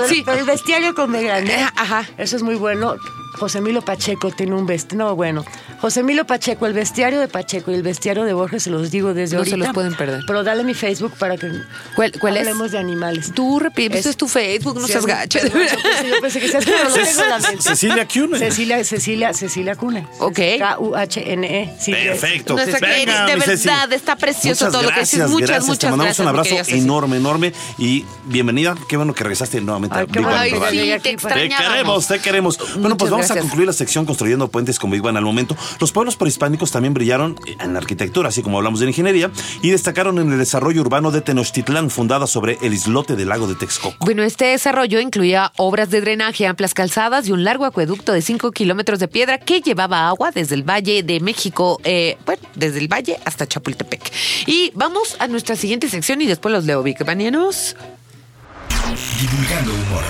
[0.08, 0.22] Sí.
[0.26, 1.56] pero el bestiario con grande.
[1.76, 2.06] Ajá.
[2.18, 2.96] Eso es muy bueno.
[3.34, 5.06] José Milo Pacheco tiene un bestiario.
[5.06, 5.46] No, bueno.
[5.82, 9.14] José Milo Pacheco, el bestiario de Pacheco y el bestiario de Borges, se los digo
[9.14, 9.68] desde No se ahorita.
[9.68, 10.24] los pueden perder.
[10.28, 11.50] Pero dale mi Facebook para que
[11.96, 12.42] ¿Cuál, cuál es?
[12.42, 13.32] hablemos de animales.
[13.34, 15.40] Tú repites, Es- es tu Facebook, no seas es- gacho.
[15.40, 17.62] perdón, yo pensé- yo pensé que seas pero lo tengo en la mente.
[17.62, 18.40] Cecilia Cune.
[18.40, 20.08] Cecilia, Cecilia, Cecilia Cune.
[20.20, 20.40] Ok.
[20.60, 21.76] K-U-H-N-E.
[21.80, 22.54] Sí, Perfecto.
[22.56, 23.68] Nuestra Venga, querida, de Ceci.
[23.68, 25.30] verdad, está precioso Muchas todo lo que gracias, dices.
[25.32, 25.66] Muchas, gracias.
[25.68, 28.76] muchas Te mandamos gracias, un abrazo enorme, enorme y bienvenida.
[28.88, 30.58] Qué bueno que regresaste nuevamente Ay, a qué bueno Ay, sí,
[31.04, 31.18] te
[31.50, 32.58] queremos, te queremos.
[32.78, 35.56] Bueno, pues Muchas vamos a concluir la sección Construyendo Puentes con Big Bang al momento.
[35.80, 39.70] Los pueblos prehispánicos también brillaron en la arquitectura, así como hablamos de la ingeniería, y
[39.70, 44.06] destacaron en el desarrollo urbano de Tenochtitlán, fundada sobre el islote del lago de Texcoco.
[44.06, 48.52] Bueno, este desarrollo incluía obras de drenaje, amplias calzadas y un largo acueducto de 5
[48.52, 52.88] kilómetros de piedra que llevaba agua desde el Valle de México, eh, bueno, desde el
[52.88, 54.12] Valle hasta Chapultepec.
[54.48, 57.76] Y vamos a nuestra siguiente sección y después los leo, Vic Banianos.
[59.20, 60.04] Divulgando humor.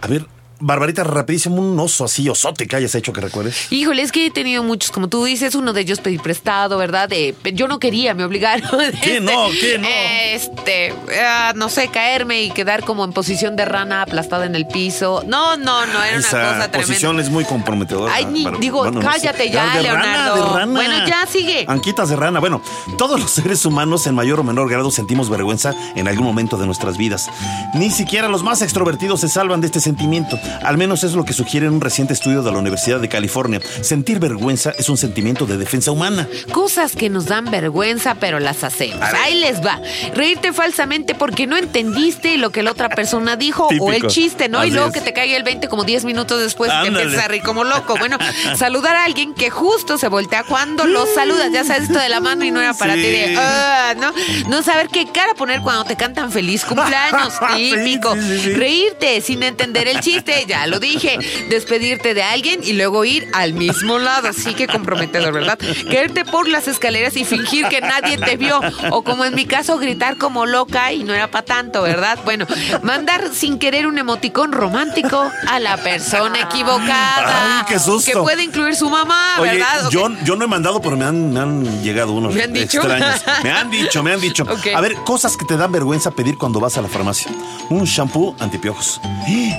[0.00, 0.26] A ver,
[0.60, 3.70] Barbarita, rapidísimo, un oso así, osote que hayas hecho que recuerdes.
[3.70, 7.08] Híjole, es que he tenido muchos, como tú dices, uno de ellos pedí prestado, ¿verdad?
[7.12, 8.68] Eh, yo no quería, me obligaron.
[9.02, 9.46] ¿Qué no?
[9.60, 9.86] ¿Qué no?
[9.88, 10.92] Este,
[11.24, 15.22] ah, no sé, caerme y quedar como en posición de rana aplastada en el piso.
[15.26, 16.70] No, no, no, era una cosa tremenda.
[16.72, 18.12] posición es muy comprometedora.
[18.12, 19.06] Ay, ni- digo, no sé.
[19.06, 20.34] cállate ya, de Leonardo.
[20.34, 20.72] Rana, de rana.
[20.72, 21.64] Bueno, ya, sigue.
[21.68, 22.40] Anquitas de rana.
[22.40, 22.62] Bueno,
[22.96, 26.66] todos los seres humanos en mayor o menor grado sentimos vergüenza en algún momento de
[26.66, 27.28] nuestras vidas.
[27.74, 30.38] Ni siquiera los más extrovertidos se salvan de este sentimiento.
[30.62, 33.60] Al menos es lo que sugiere un reciente estudio de la Universidad de California.
[33.82, 36.28] Sentir vergüenza es un sentimiento de defensa humana.
[36.52, 39.00] Cosas que nos dan vergüenza, pero las hacemos.
[39.02, 39.80] Ahí les va.
[40.14, 44.58] Reírte falsamente porque no entendiste lo que la otra persona dijo o el chiste, ¿no?
[44.60, 44.94] Así y luego es.
[44.94, 47.64] que te caiga el 20 como 10 minutos después y te empiezas a reír como
[47.64, 47.96] loco.
[47.98, 48.18] Bueno,
[48.56, 51.50] saludar a alguien que justo se voltea cuando lo saludas.
[51.52, 53.00] Ya sabes esto de la mano y no era para Sí.
[53.02, 54.12] ti de, "Ah", ¿no?
[54.48, 57.34] No saber qué cara poner cuando te cantan feliz cumpleaños.
[57.56, 58.14] Típico.
[58.54, 61.18] Reírte sin entender el chiste, ya lo dije.
[61.48, 64.28] Despedirte de alguien y luego ir al mismo lado.
[64.28, 65.58] Así que comprometedor, ¿verdad?
[65.90, 68.60] Caerte por las escaleras y fingir que nadie te vio.
[68.90, 72.18] O como en mi caso, gritar como loca y no era para tanto, ¿verdad?
[72.24, 72.46] Bueno,
[72.82, 77.58] mandar sin querer un emoticón romántico a la persona equivocada.
[77.60, 78.10] Ay, qué susto.
[78.12, 79.88] Que puede incluir su mamá, ¿verdad?
[79.90, 82.78] Yo, yo no he mandado, pero me han, me han llegado unos ¿Me han dicho?
[82.78, 83.22] extraños.
[83.42, 84.44] Me han dicho, me han dicho.
[84.74, 87.30] A ver, cosas que te dan vergüenza pedir cuando vas a la farmacia.
[87.70, 89.00] Un shampoo antipiojos.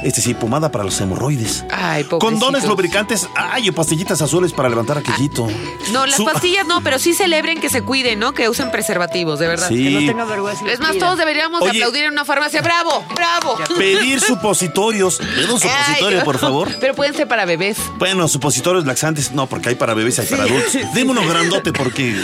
[0.03, 1.65] Este sí, pomada para los hemorroides.
[1.71, 2.03] Ay.
[2.05, 3.27] Condones lubricantes.
[3.35, 5.47] Ay, o pastillitas azules para levantar aquellito.
[5.91, 8.33] No, las Su- pastillas no, pero sí celebren que se cuiden, ¿no?
[8.33, 9.69] Que usen preservativos, de verdad.
[9.69, 9.93] Que Sí.
[9.93, 10.65] no tenga vergüenza.
[10.71, 11.79] Es más, todos deberíamos de Oye.
[11.79, 12.61] aplaudir en una farmacia.
[12.61, 13.03] ¡Bravo!
[13.15, 13.57] ¡Bravo!
[13.77, 15.17] Pedir supositorios.
[15.17, 16.69] ¿Pedo un supositorio, Ay, por favor?
[16.79, 17.77] Pero pueden ser para bebés.
[17.97, 20.73] Bueno, supositorios laxantes, no, porque hay para bebés y hay para adultos.
[20.93, 22.15] Dime uno grandote porque...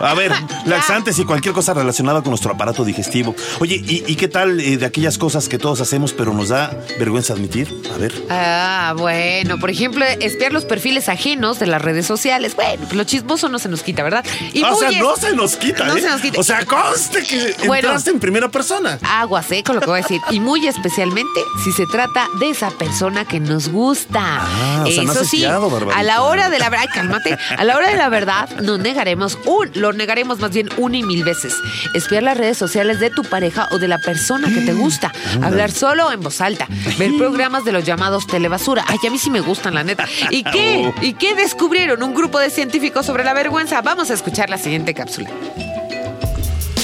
[0.00, 0.32] A ver,
[0.66, 3.34] laxantes y cualquier cosa relacionada con nuestro aparato digestivo.
[3.60, 6.70] Oye, ¿y, y qué tal eh, de aquellas cosas que todos hacemos pero nos da
[6.98, 7.53] vergüenza admitir?
[7.54, 8.12] A ver.
[8.30, 12.56] Ah, bueno, por ejemplo, espiar los perfiles ajenos de las redes sociales.
[12.56, 14.24] Bueno, lo chismoso no se nos quita, ¿verdad?
[14.52, 16.00] Y Ah, o sea, no se nos quita, No ¿eh?
[16.00, 16.40] se nos quita.
[16.40, 17.88] O sea, conste que Bueno.
[17.90, 18.98] entraste en primera persona.
[19.02, 19.62] Aguas, ¿eh?
[19.64, 20.20] Con lo que voy a decir.
[20.32, 24.20] Y muy especialmente si se trata de esa persona que nos gusta.
[24.20, 27.38] Ah, o sea, no Eso has sí, espiado, a la hora de la verdad, cálmate,
[27.56, 31.04] a la hora de la verdad, no negaremos un, lo negaremos más bien una y
[31.04, 31.54] mil veces.
[31.94, 35.12] Espiar las redes sociales de tu pareja o de la persona que te gusta.
[35.40, 36.66] Hablar solo en voz alta.
[36.98, 38.84] Ver programas de los llamados telebasura.
[38.86, 40.06] Ay, a mí sí me gustan, la neta.
[40.30, 40.90] ¿Y qué?
[40.96, 41.02] Oh.
[41.02, 43.82] ¿Y qué descubrieron un grupo de científicos sobre la vergüenza?
[43.82, 45.28] Vamos a escuchar la siguiente cápsula.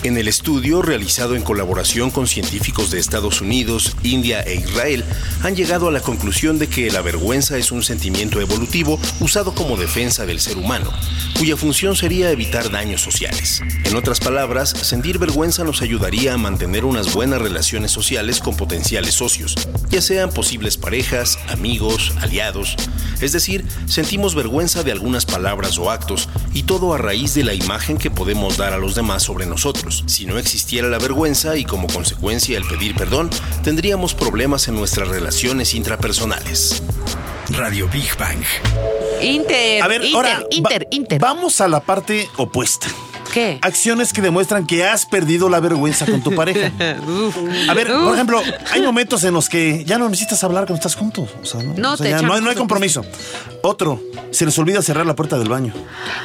[0.02, 5.04] En el estudio, realizado en colaboración con científicos de Estados Unidos, India e Israel,
[5.42, 9.76] han llegado a la conclusión de que la vergüenza es un sentimiento evolutivo usado como
[9.76, 10.90] defensa del ser humano,
[11.38, 13.60] cuya función sería evitar daños sociales.
[13.84, 19.12] En otras palabras, sentir vergüenza nos ayudaría a mantener unas buenas relaciones sociales con potenciales
[19.14, 19.54] socios,
[19.90, 22.74] ya sean posibles parejas, amigos, aliados.
[23.20, 27.54] Es decir, sentimos vergüenza de algunas palabras o actos, y todo a raíz de la
[27.54, 30.04] imagen que podemos dar a los demás sobre nosotros.
[30.06, 33.30] Si no existiera la vergüenza y como consecuencia el pedir perdón,
[33.62, 36.82] tendríamos problemas en nuestras relaciones intrapersonales.
[37.50, 38.42] Radio Big Bang.
[39.22, 41.18] Inter, A ver, Inter, ahora Inter, va- Inter.
[41.20, 42.86] vamos a la parte opuesta.
[43.32, 43.58] ¿Qué?
[43.62, 46.70] Acciones que demuestran que has perdido la vergüenza con tu pareja.
[47.68, 50.94] A ver, por ejemplo, hay momentos en los que ya no necesitas hablar cuando estás
[50.94, 51.30] juntos.
[51.42, 53.04] O sea, no, No O sea, te ya echan no, hay, no hay compromiso.
[53.62, 54.00] Otro,
[54.30, 55.72] se les olvida cerrar la puerta del baño.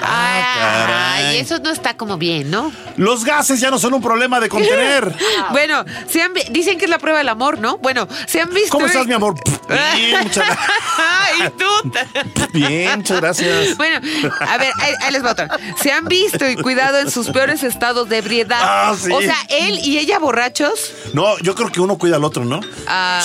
[0.02, 1.38] Ay, caray.
[1.38, 2.72] eso no está como bien, ¿no?
[2.98, 5.14] Los gases ya no son un problema de contener.
[5.52, 7.78] Bueno, se han dicen que es la prueba del amor, ¿no?
[7.78, 8.70] Bueno, se han visto.
[8.72, 9.36] ¿Cómo estás, mi amor?
[9.96, 10.60] Bien, muchas gracias.
[10.98, 11.92] Ay, tú.
[12.54, 13.78] Bien, muchas gracias.
[13.78, 14.00] Bueno,
[14.40, 15.50] a ver, ahí, ahí les va otra.
[15.82, 18.60] Se han visto y cuidado en sus peores estados de ebriedad.
[18.62, 19.12] Ah, sí.
[19.12, 20.92] O sea, él y ella borrachos.
[21.14, 22.60] No, yo creo que uno cuida al otro, ¿no?
[22.88, 23.22] Ah.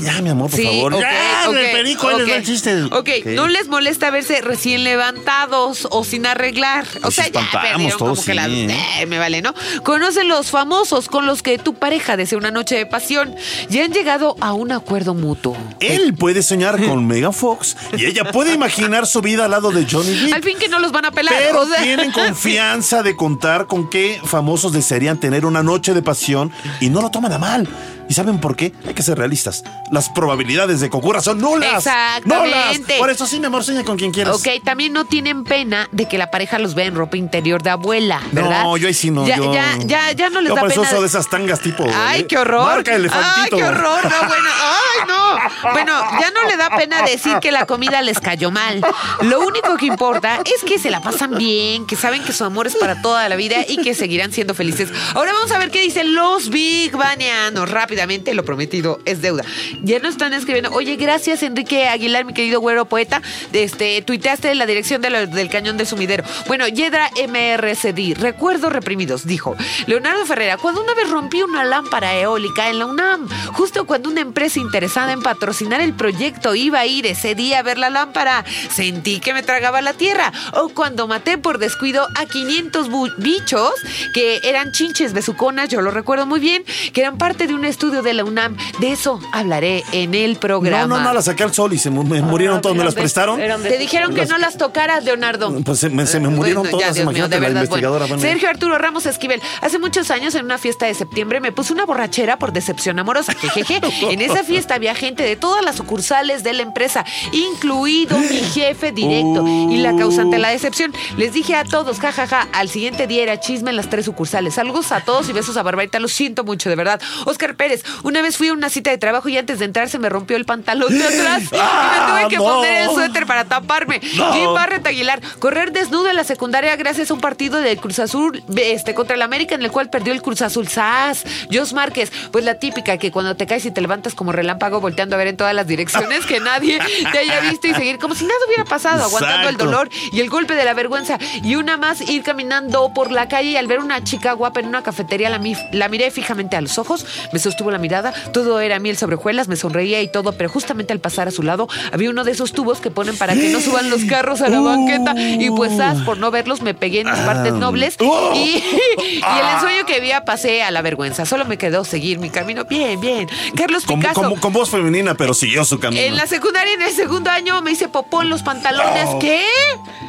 [0.00, 0.94] Ya, mi amor, por Sí, favor.
[0.94, 2.36] ok, ya, ok, el perico, ahí les va ok.
[2.38, 2.82] el chiste.
[2.84, 6.86] Ok, no les molesta verse recién levantados o sin arreglar.
[6.98, 8.46] O Nos sea, ya espantamos perdieron todos, como que la...
[8.46, 8.66] sí.
[8.98, 9.54] Eh, me vale, ¿no?
[9.82, 13.34] Conocen los famosos con los que tu pareja desea una noche de pasión
[13.68, 15.56] y han llegado a un acuerdo mutuo.
[15.80, 19.86] Él puede soñar con Megan Fox y ella puede imaginar su vida al lado de
[19.90, 20.34] Johnny Depp.
[20.34, 21.34] Al fin que no los van a pelar.
[21.36, 21.82] Pero o sea.
[21.82, 27.00] tienen confianza de contar con qué famosos desearían tener una noche de pasión y no
[27.00, 27.68] lo toman a mal.
[28.08, 28.72] ¿Y saben por qué?
[28.86, 29.62] Hay que ser realistas.
[29.90, 31.78] Las probabilidades de que ocurra son nulas.
[31.78, 32.46] Exactamente.
[32.46, 32.98] Nulas.
[32.98, 34.36] Por eso sí, mi amor, sueña con quien quieras.
[34.36, 37.70] Ok, también no tienen pena de que la pareja los vea en ropa interior de
[37.70, 38.64] abuela, ¿verdad?
[38.64, 39.26] No, yo ahí sí no.
[39.26, 41.00] Ya, yo, ya, ya, ya no les yo da por pena.
[41.00, 41.84] de esas tangas tipo.
[41.94, 42.66] Ay, eh, qué horror.
[42.66, 43.56] Marca elefantito.
[43.56, 44.04] Ay, qué horror.
[44.04, 44.48] No, bueno.
[44.62, 45.72] Ay, no.
[45.72, 48.84] Bueno, ya no le da pena decir que la comida les cayó mal.
[49.22, 52.66] Lo único que importa es que se la pasan bien, que saben que su amor
[52.66, 54.90] es para toda la vida y que seguirán siendo felices.
[55.14, 57.70] Ahora vamos a ver qué dicen los Big Banianos.
[58.02, 59.44] Lo prometido es deuda.
[59.84, 60.70] Ya nos están escribiendo.
[60.72, 63.22] Oye, gracias, Enrique Aguilar, mi querido güero poeta.
[63.52, 66.24] Este, tuiteaste la dirección de la- del cañón del sumidero.
[66.48, 69.54] Bueno, Yedra MRCD, recuerdos reprimidos, dijo.
[69.86, 74.20] Leonardo Ferrera, cuando una vez rompí una lámpara eólica en la UNAM, justo cuando una
[74.20, 78.44] empresa interesada en patrocinar el proyecto iba a ir ese día a ver la lámpara,
[78.74, 80.32] sentí que me tragaba la tierra.
[80.54, 83.70] O cuando maté por descuido a 500 bu- bichos
[84.12, 87.81] que eran chinches besuconas, yo lo recuerdo muy bien, que eran parte de un estudio
[87.90, 88.56] de la UNAM.
[88.78, 90.86] De eso hablaré en el programa.
[90.86, 92.76] No, no, no, las saqué al sol y se me murieron todos.
[92.76, 93.40] ¿Me las prestaron?
[93.40, 95.52] Te dijeron que no las tocaras, Leonardo.
[95.64, 98.06] Pues se me, se me murieron Bueno, ya, todas, mío, imagínate la investigadora.
[98.06, 98.22] bueno.
[98.22, 99.40] Sergio Arturo Ramos Esquivel.
[99.60, 103.32] Hace muchos años en una fiesta de septiembre me puse una borrachera por decepción amorosa.
[103.34, 103.80] Jejeje.
[104.12, 108.92] En esa fiesta había gente de todas las sucursales de la empresa, incluido mi jefe
[108.92, 110.92] directo y la causante de la decepción.
[111.16, 114.54] Les dije a todos, jajaja, al siguiente día era chisme en las tres sucursales.
[114.54, 117.00] Saludos a todos y besos a Barbarita, lo siento mucho, de verdad.
[117.24, 117.71] Oscar Pérez,
[118.02, 120.36] una vez fui a una cita de trabajo y antes de entrar se me rompió
[120.36, 122.44] el pantalón de atrás y me tuve que no.
[122.44, 124.00] poner el suéter para taparme.
[124.16, 124.32] No.
[124.32, 128.42] Jim Barrett Aguilar, correr desnudo en la secundaria gracias a un partido del Cruz Azul
[128.56, 130.68] este, contra el América en el cual perdió el Cruz Azul.
[130.68, 131.24] ¡Sas!
[131.52, 135.16] Jos Márquez, pues la típica que cuando te caes y te levantas como relámpago volteando
[135.16, 136.78] a ver en todas las direcciones que nadie
[137.12, 140.30] te haya visto y seguir como si nada hubiera pasado, aguantando el dolor y el
[140.30, 141.18] golpe de la vergüenza.
[141.42, 144.66] Y una más, ir caminando por la calle y al ver una chica guapa en
[144.66, 145.40] una cafetería la,
[145.72, 149.46] la miré fijamente a los ojos, me sostuvo la mirada, todo era miel sobre hojuelas,
[149.46, 152.52] me sonreía y todo, pero justamente al pasar a su lado había uno de esos
[152.52, 155.98] tubos que ponen para que no suban los carros a la banqueta y pues as,
[156.00, 158.32] por no verlos me pegué en mis partes nobles Oh.
[158.34, 158.40] y,
[158.98, 161.24] y el ensueño que había pasé a la vergüenza.
[161.24, 162.64] Solo me quedó seguir mi camino.
[162.64, 163.28] Bien, bien.
[163.56, 164.22] Carlos Con, Picasso.
[164.22, 166.02] con- con voz femenina, pero siguió su camino.
[166.02, 169.04] En la secundaria, en el segundo año, me hice popó en los pantalones.
[169.04, 169.18] No.
[169.20, 169.44] ¿Qué?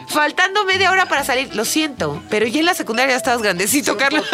[0.07, 1.53] Faltando media hora para salir.
[1.55, 4.25] Lo siento, pero ya en la secundaria ya estabas grandecito, Carlos.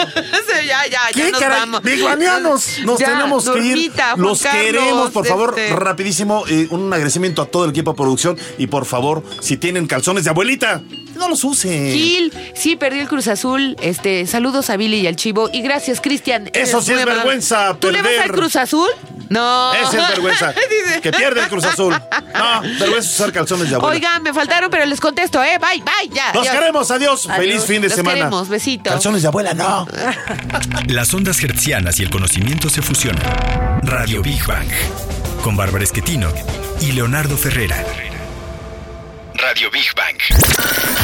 [0.70, 1.60] Ya, ya, ya ¿Qué nos caray?
[1.62, 1.82] vamos.
[1.84, 3.92] Bigbanianos, nos Ya, tenemos que ir.
[4.18, 7.98] Los Carlos, queremos, por favor, este- rapidísimo, eh, un agradecimiento a todo el equipo de
[7.98, 10.82] producción y por favor, si tienen calzones de abuelita,
[11.16, 11.92] no los usen.
[11.92, 13.76] Gil, sí, perdió el Cruz Azul.
[13.82, 15.50] Este, saludos a Billy y al Chivo.
[15.52, 16.50] Y gracias, Cristian.
[16.54, 18.90] Eso sí es vergüenza, ¿Tú le vas al Cruz Azul?
[19.30, 19.74] No.
[19.74, 20.54] Esa es vergüenza.
[21.04, 21.94] Que pierde el Cruz Azul.
[21.94, 23.96] No, vergüenza usar calzones de abuela.
[23.96, 25.58] Oigan, me faltaron, pero les contesto, ¿eh?
[25.60, 26.34] Bye, bye, ya.
[26.34, 26.56] Nos adiós.
[26.60, 27.26] queremos, adiós.
[27.30, 27.38] Adiós.
[27.38, 28.18] Feliz fin de Los semana.
[28.18, 28.92] queremos, besitos.
[28.92, 29.88] Calzones de abuela, no.
[30.88, 32.99] Las ondas hertzianas y el conocimiento se fusionan.
[33.02, 34.68] Radio Big Bang.
[35.42, 36.28] Con Bárbara Esquetino
[36.82, 37.78] y Leonardo Ferrera.
[39.36, 40.18] Radio Big Bang.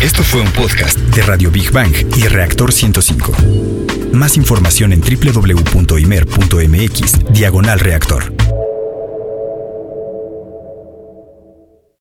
[0.01, 3.31] Esto fue un podcast de Radio Big Bang y Reactor 105.
[4.11, 5.53] Más información en www.imer.mx,
[7.31, 8.33] diagonal reactor.